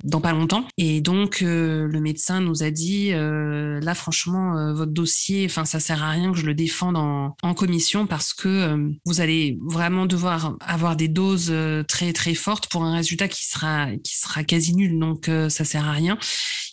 [0.04, 0.65] dans pas longtemps.
[0.78, 6.12] Et donc le médecin nous a dit là franchement votre dossier, enfin ça sert à
[6.12, 10.95] rien que je le défende en, en commission parce que vous allez vraiment devoir avoir
[10.95, 11.54] des doses
[11.88, 14.99] très très fortes pour un résultat qui sera qui sera quasi nul.
[14.99, 16.18] Donc ça sert à rien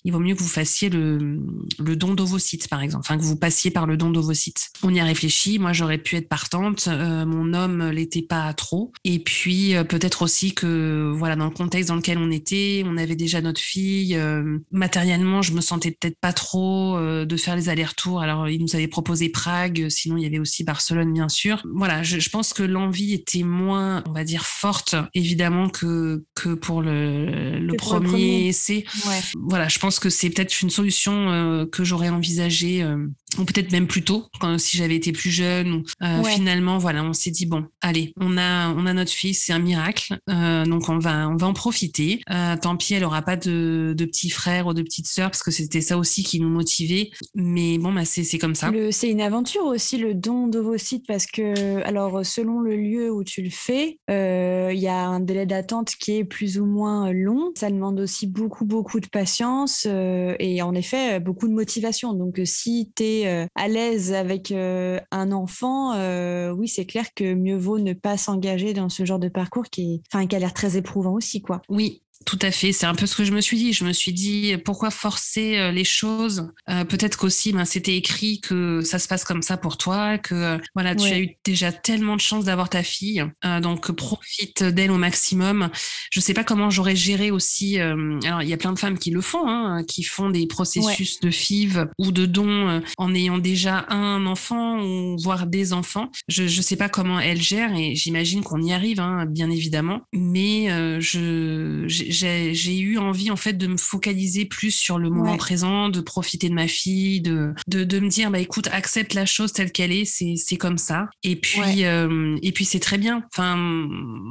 [0.04, 1.40] il vaut mieux que vous fassiez le,
[1.78, 4.70] le don d'ovocytes, par exemple, enfin que vous passiez par le don d'ovocytes.
[4.82, 5.58] On y a réfléchi.
[5.58, 6.88] Moi, j'aurais pu être partante.
[6.88, 8.92] Euh, mon homme l'était pas trop.
[9.04, 12.96] Et puis euh, peut-être aussi que voilà, dans le contexte dans lequel on était, on
[12.96, 14.16] avait déjà notre fille.
[14.16, 18.20] Euh, matériellement, je me sentais peut-être pas trop de faire les allers-retours.
[18.20, 19.88] Alors, il nous avait proposé Prague.
[19.88, 21.62] Sinon, il y avait aussi Barcelone, bien sûr.
[21.74, 26.54] Voilà, je, je pense que l'envie était moins, on va dire, forte, évidemment, que que
[26.54, 28.84] pour le, le, premier, premier, essai.
[29.06, 29.20] Ouais.
[29.36, 33.06] Voilà, je pense pense que c'est peut-être une solution euh, que j'aurais envisagée euh,
[33.36, 35.82] ou peut-être même plus tôt, quand, si j'avais été plus jeune.
[36.02, 39.52] Euh, finalement, voilà, on s'est dit bon, allez, on a, on a notre fille, c'est
[39.52, 42.20] un miracle, euh, donc on va, on va en profiter.
[42.30, 45.42] Euh, tant pis, elle aura pas de, de petits frères ou de petites sœurs parce
[45.42, 47.10] que c'était ça aussi qui nous motivait.
[47.34, 48.72] Mais bon, bah c'est, c'est comme ça.
[48.90, 53.42] C'est une aventure aussi le don d'ovocytes parce que, alors selon le lieu où tu
[53.42, 57.52] le fais, il y a un délai d'attente qui est plus ou moins long.
[57.56, 62.14] Ça demande aussi beaucoup, beaucoup de patience et en effet beaucoup de motivation.
[62.14, 67.34] Donc si tu euh, à l'aise avec euh, un enfant, euh, oui, c'est clair que
[67.34, 70.54] mieux vaut ne pas s'engager dans ce genre de parcours qui, enfin, qui a l'air
[70.54, 71.62] très éprouvant aussi, quoi.
[71.68, 73.72] Oui, tout à fait, c'est un peu ce que je me suis dit.
[73.72, 76.50] Je me suis dit pourquoi forcer euh, les choses?
[76.68, 80.34] Euh, Peut-être qu'aussi, ben, c'était écrit que ça se passe comme ça pour toi, que
[80.34, 83.24] euh, voilà, tu as eu déjà tellement de chance d'avoir ta fille,
[83.62, 85.70] donc profite d'elle au maximum.
[86.10, 87.78] Je sais pas comment j'aurais géré aussi.
[87.78, 91.20] alors il y a plein de femmes qui le font, hein, qui font des processus
[91.20, 96.10] de FIV ou de dons en ayant déjà un enfant ou voire des enfants.
[96.28, 100.00] Je je sais pas comment elles gèrent et j'imagine qu'on y arrive, hein, bien évidemment.
[100.12, 100.68] Mais
[101.00, 106.00] je j'ai eu envie en fait de me focaliser plus sur le moment présent, de
[106.00, 109.72] profiter de ma fille, de, de, de me dire bah écoute accepte la chose telle
[109.72, 111.08] qu'elle est, c'est c'est comme ça.
[111.22, 113.22] Et puis euh, et puis c'est très bien.
[113.32, 113.88] Enfin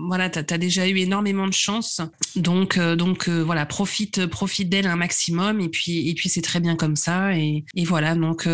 [0.08, 2.02] voilà, t'as as déjà eu énormément de chance,
[2.36, 5.60] donc euh, donc euh, voilà profite profite d'elle un maximum.
[5.62, 7.38] Et puis et puis c'est très bien comme ça.
[7.38, 8.16] Et, et voilà.
[8.16, 8.48] Donc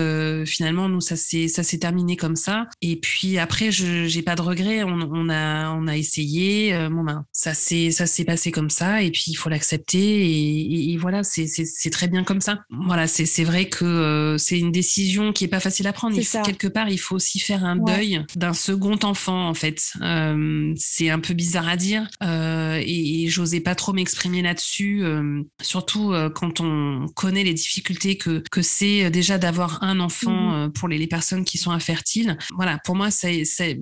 [0.45, 2.67] finalement nous ça s'est ça s'est terminé comme ça.
[2.81, 4.83] Et puis après je j'ai pas de regrets.
[4.83, 9.01] On, on a on a essayé, bon ben ça s'est ça s'est passé comme ça.
[9.03, 12.63] Et puis il faut l'accepter et, voilà, c'est très bien comme ça.
[12.69, 16.17] Voilà, c'est vrai que euh, c'est une décision qui est pas facile à prendre.
[16.17, 19.93] Il quelque part, il faut aussi faire un deuil d'un second enfant en fait.
[20.01, 25.03] Euh, c'est un peu bizarre à dire euh, et, j'osais pas trop m'exprimer là-dessus,
[25.61, 30.87] surtout quand on connaît les difficultés que que c'est déjà d'avoir un enfant mmh pour
[30.87, 32.37] les, les, personnes qui sont infertiles.
[32.55, 33.09] Voilà, pour moi,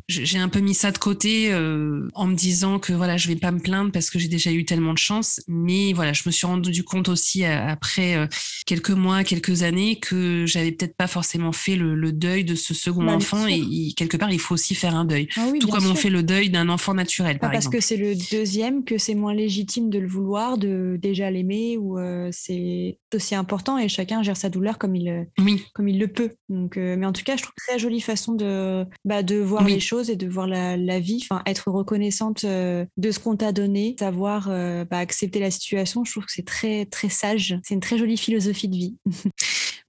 [0.07, 3.51] j'ai un peu mis ça de côté en me disant que voilà, je vais pas
[3.51, 6.47] me plaindre parce que j'ai déjà eu tellement de chance mais voilà, je me suis
[6.47, 8.27] rendu compte aussi euh, après euh,
[8.65, 13.05] quelques mois, quelques années que j'avais peut-être pas forcément fait le, deuil de ce second
[13.05, 15.27] bah, enfant et, quelque part il faut aussi faire un deuil.
[15.37, 17.77] Ah Tout comme on fait le deuil d'un enfant naturel, par parce exemple.
[17.77, 21.77] Parce que c'est le deuxième que c'est moins légitime de le vouloir, de déjà l'aimer
[21.77, 25.27] ou euh, c'est aussi important et chacun gère sa douleur comme il,
[25.73, 26.31] comme il le peut.
[26.49, 29.79] Donc, mais en tout cas, je trouve très jolie façon de, bah, de voir les
[29.79, 33.95] choses et de voir la, la vie, enfin être reconnaissante de ce qu'on t'a donné,
[33.99, 34.47] savoir
[34.89, 37.57] bah, accepter la situation, je trouve que c'est très, très sage.
[37.63, 38.95] C'est une très jolie philosophie de vie.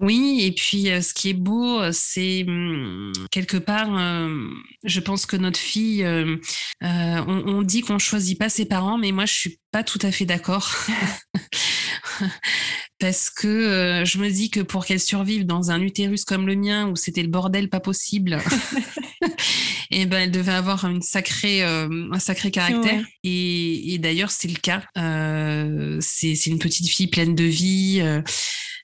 [0.00, 4.48] Oui, et puis euh, ce qui est beau, euh, c'est hum, quelque part, euh,
[4.82, 6.04] je pense que notre fille,
[6.80, 10.24] on, dit qu'on choisit pas ses parents, mais moi je suis pas tout à fait
[10.24, 10.68] d'accord.
[13.02, 16.88] Parce que je me dis que pour qu'elle survive dans un utérus comme le mien,
[16.88, 18.38] où c'était le bordel pas possible,
[19.90, 23.04] et ben elle devait avoir une sacrée, un sacré caractère.
[23.24, 24.82] Et, et d'ailleurs, c'est le cas.
[24.96, 28.00] Euh, c'est une petite fille pleine de vie.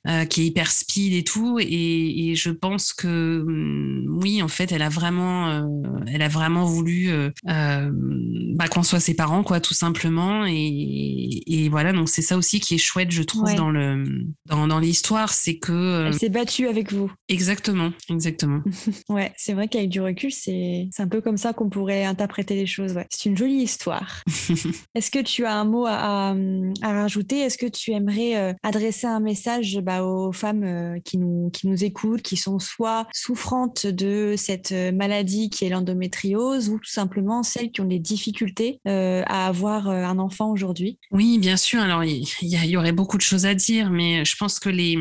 [0.09, 1.59] Euh, qui est hyper speed et tout.
[1.61, 5.62] Et, et je pense que hum, oui, en fait, elle a vraiment, euh,
[6.06, 10.46] elle a vraiment voulu euh, bah, qu'on soit ses parents, quoi, tout simplement.
[10.46, 14.02] Et, et voilà, donc c'est ça aussi qui est chouette, je trouve, dans le
[14.46, 17.12] dans, dans l'histoire, c'est que elle s'est battue avec vous.
[17.28, 18.62] Exactement, exactement.
[19.11, 22.54] ouais, c'est vrai qu'avec du recul, c'est c'est un peu comme ça qu'on pourrait interpréter
[22.54, 22.94] les choses.
[22.94, 23.06] Ouais.
[23.11, 24.22] C'est une jolie histoire.
[24.94, 26.34] Est-ce que tu as un mot à,
[26.80, 27.40] à, rajouter?
[27.40, 32.22] Est-ce que tu aimerais adresser un message bah, aux femmes qui nous, qui nous écoutent,
[32.22, 37.80] qui sont soit souffrantes de cette maladie qui est l'endométriose ou tout simplement celles qui
[37.80, 41.80] ont des difficultés à avoir un enfant aujourd'hui Oui, bien sûr.
[41.80, 44.96] Alors, il y, y, aurait beaucoup de choses à dire, mais je pense que les,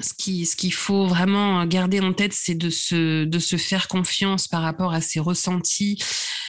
[0.00, 3.88] ce qu'il ce qu'il faut vraiment garder en tête, c'est de se, de se faire
[3.88, 5.98] confiance par rapport à ses ressentis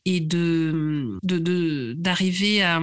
[0.06, 1.20] et de
[1.93, 2.80] d'arriver à,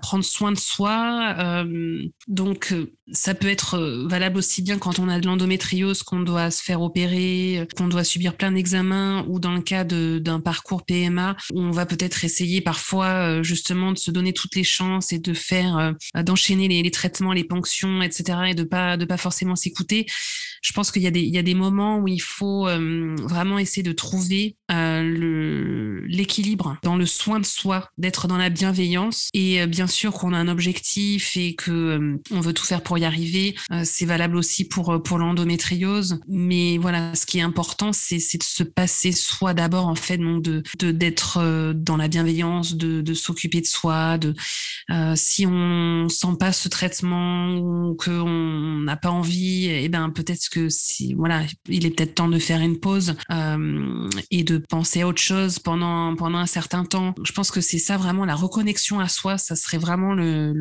[0.00, 1.34] prendre soin de soi.
[1.38, 2.74] Euh, donc
[3.12, 6.80] ça peut être valable aussi bien quand on a de l'endométriose qu'on doit se faire
[6.82, 11.70] opérer, qu'on doit subir plein d'examens ou dans le cas d'un parcours PMA où on
[11.70, 15.78] va peut-être essayer parfois euh, justement de se donner toutes les chances et de faire
[15.78, 18.38] euh, d'enchaîner les, les, traitements, les ponctions, etc.
[18.48, 20.06] et de pas de pas forcément s'écouter.
[20.64, 23.14] Je pense qu'il y a des il y a des moments où il faut euh,
[23.20, 29.28] vraiment essayer de trouver euh, l'équilibre dans le soin de soi, d'être dans la bienveillance
[29.34, 32.96] et euh, bien sûr qu'on a un objectif et que on veut tout faire pour
[32.96, 33.54] y arriver.
[33.82, 38.42] c'est valable aussi pour pour l'endométriose, mais voilà, ce qui est important, c'est c'est de
[38.42, 43.60] se passer soi d'abord en fait, donc de d'être dans la bienveillance, de, de s'occuper
[43.60, 44.34] de soi, de
[45.14, 50.53] si on sent pas ce traitement ou qu'on n'a pas envie, et eh ben peut-être
[50.54, 53.16] que si voilà, il est peut-être temps de faire une pause
[54.30, 57.14] et de penser à autre chose pendant, pendant un certain temps.
[57.24, 60.52] Je pense que c'est ça vraiment, la reconnexion à soi, ça serait vraiment le,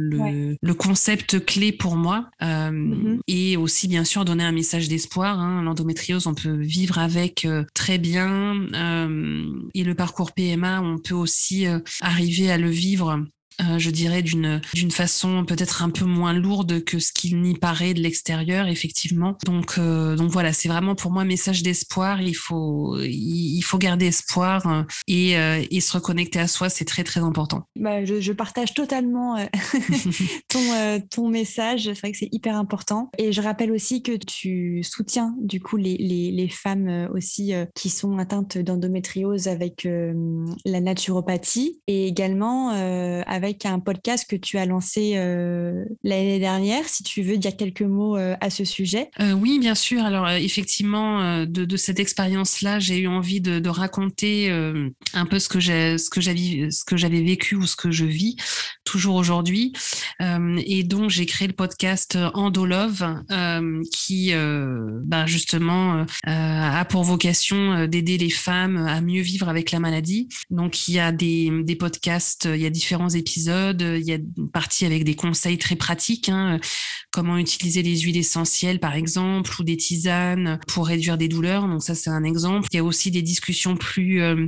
[0.61, 2.29] le, concept clé pour moi.
[2.41, 3.19] Euh, mm-hmm.
[3.27, 5.39] Et aussi, bien sûr, donner un message d'espoir.
[5.39, 5.61] Hein.
[5.63, 8.55] L'endométriose, on peut vivre avec euh, très bien.
[8.73, 11.65] Euh, et le parcours PMA, on peut aussi
[12.01, 13.23] arriver à le vivre
[13.61, 17.55] euh, je dirais d'une d'une façon peut-être un peu moins lourde que ce qu'il n'y
[17.55, 19.37] paraît de l'extérieur effectivement.
[19.45, 22.21] Donc euh, donc voilà c'est vraiment pour moi un message d'espoir.
[22.21, 27.03] Il faut il, faut garder espoir euh, et, et se reconnecter à soi c'est très
[27.03, 27.67] très important.
[27.75, 29.35] Bah, je, je, partage totalement
[30.49, 31.83] ton ton message.
[31.83, 33.11] C'est vrai que c'est hyper important.
[33.17, 37.89] Et je rappelle aussi que tu soutiens du coup les les, les femmes aussi qui
[37.89, 39.87] sont atteintes d'endométriose avec
[40.65, 41.79] la naturopathie.
[41.87, 46.87] Et également avec avec un podcast que tu as lancé euh, l'année dernière.
[46.87, 49.09] Si tu veux dire quelques mots euh, à ce sujet.
[49.19, 50.03] Euh, oui, bien sûr.
[50.03, 54.51] Alors effectivement, de, cette expérience-là, j'ai eu envie de, raconter
[55.13, 57.89] un peu ce que j'ai, ce que j'avais, ce que j'avais vécu ou ce que
[57.89, 58.35] je vis
[58.83, 59.73] toujours aujourd'hui.
[60.19, 63.23] et donc j'ai créé le podcast Endolove,
[63.91, 70.29] qui, ben, justement, a pour vocation d'aider les femmes à mieux vivre avec la maladie.
[70.49, 73.33] Donc il y a des, des podcasts, il y a différents épisodes
[73.81, 76.59] il y a une partie avec des conseils très pratiques, hein,
[77.13, 81.67] comment utiliser les huiles essentielles par exemple, ou des tisanes pour réduire des douleurs.
[81.67, 82.67] Donc ça c'est un exemple.
[82.73, 84.47] Il y a aussi des discussions plus, euh,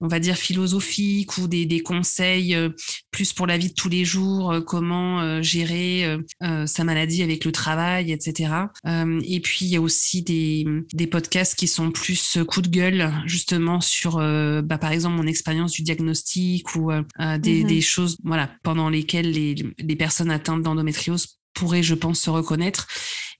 [0.00, 2.70] on va dire philosophiques ou des, conseils euh,
[3.10, 6.16] plus pour la vie de tous les jours, euh, comment gérer
[6.64, 8.50] sa maladie avec le travail, etc.
[8.86, 10.64] et puis il y a aussi des,
[10.94, 15.72] des podcasts qui sont plus coup de gueule justement sur, bah, par exemple mon expérience
[15.72, 17.66] du diagnostic ou des, mm-hmm.
[17.66, 22.86] des choses voilà, pendant lesquelles les, les personnes atteintes d'endométriose pourraient, je pense, se reconnaître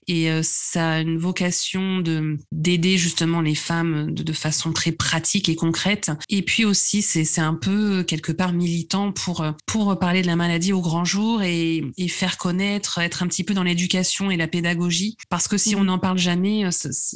[0.07, 4.91] et euh, ça a une vocation de d'aider justement les femmes de, de, façon très
[4.91, 6.11] pratique et concrète.
[6.29, 10.35] Et puis aussi, c'est c'est un peu quelque part militant pour pour parler de la
[10.35, 14.37] maladie au grand jour et, et faire connaître, être un petit peu dans l'éducation et
[14.37, 15.17] la pédagogie.
[15.29, 15.85] Parce que si on mmh.
[15.85, 16.69] n'en parle jamais, euh,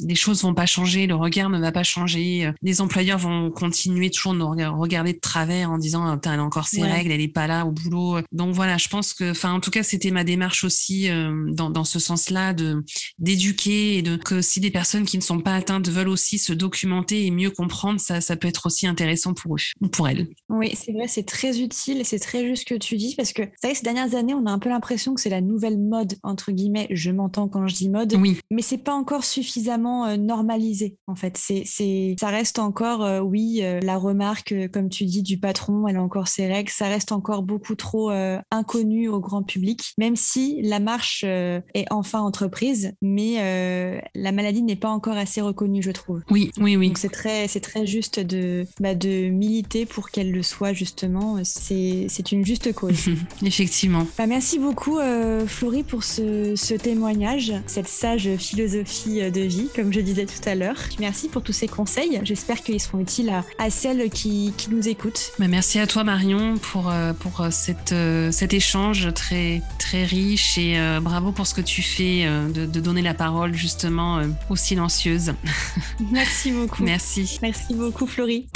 [0.06, 2.50] les choses vont pas changer, le regard ne va pas changer.
[2.62, 6.68] Les employeurs vont continuer toujours de nous regarder de travers en disant elle a encore
[6.68, 8.18] ses règles, elle est pas là au boulot.
[8.32, 11.70] Donc voilà, je pense que, enfin en tout cas, c'était ma démarche aussi euh, dans
[11.70, 12.81] dans ce sens-là de
[13.18, 16.52] d'éduquer et de que si des personnes qui ne sont pas atteintes veulent aussi se
[16.52, 20.28] documenter et mieux comprendre, ça, ça peut être aussi intéressant pour eux ou pour elles.
[20.48, 23.32] Oui, c'est vrai, c'est très utile et c'est très juste ce que tu dis parce
[23.32, 25.40] que c'est vrai que ces dernières années, on a un peu l'impression que c'est la
[25.40, 26.86] nouvelle mode entre guillemets.
[26.90, 28.38] Je m'entends quand je dis mode, oui.
[28.50, 31.36] mais c'est pas encore suffisamment euh, normalisé en fait.
[31.38, 35.88] C'est, c'est, ça reste encore, euh, oui, euh, la remarque, comme tu dis, du patron,
[35.88, 36.70] elle a encore ses règles.
[36.70, 38.10] Ça reste encore beaucoup trop
[38.50, 44.62] inconnu au grand public, même si la marche est enfin entreprise mais euh, la maladie
[44.62, 46.22] n'est pas encore assez reconnue, je trouve.
[46.30, 46.88] Oui, oui, oui.
[46.88, 51.38] Donc c'est très, c'est très juste de, bah, de militer pour qu'elle le soit justement.
[51.44, 53.08] C'est, c'est une juste cause.
[53.44, 54.06] Effectivement.
[54.18, 59.92] Bah, merci beaucoup, euh, Florie, pour ce, ce, témoignage, cette sage philosophie de vie, comme
[59.92, 60.76] je disais tout à l'heure.
[60.98, 62.20] Merci pour tous ces conseils.
[62.24, 65.32] J'espère qu'ils seront utiles à, à celles qui, qui, nous écoutent.
[65.38, 67.94] Bah, merci à toi, Marion, pour, euh, pour cette,
[68.30, 73.02] cet échange très, très riche et bravo pour ce que tu fais de de, donner
[73.02, 75.34] la parole justement euh, aux silencieuses.
[76.10, 76.82] Merci beaucoup.
[76.84, 77.38] Merci.
[77.42, 78.48] Merci beaucoup Florie.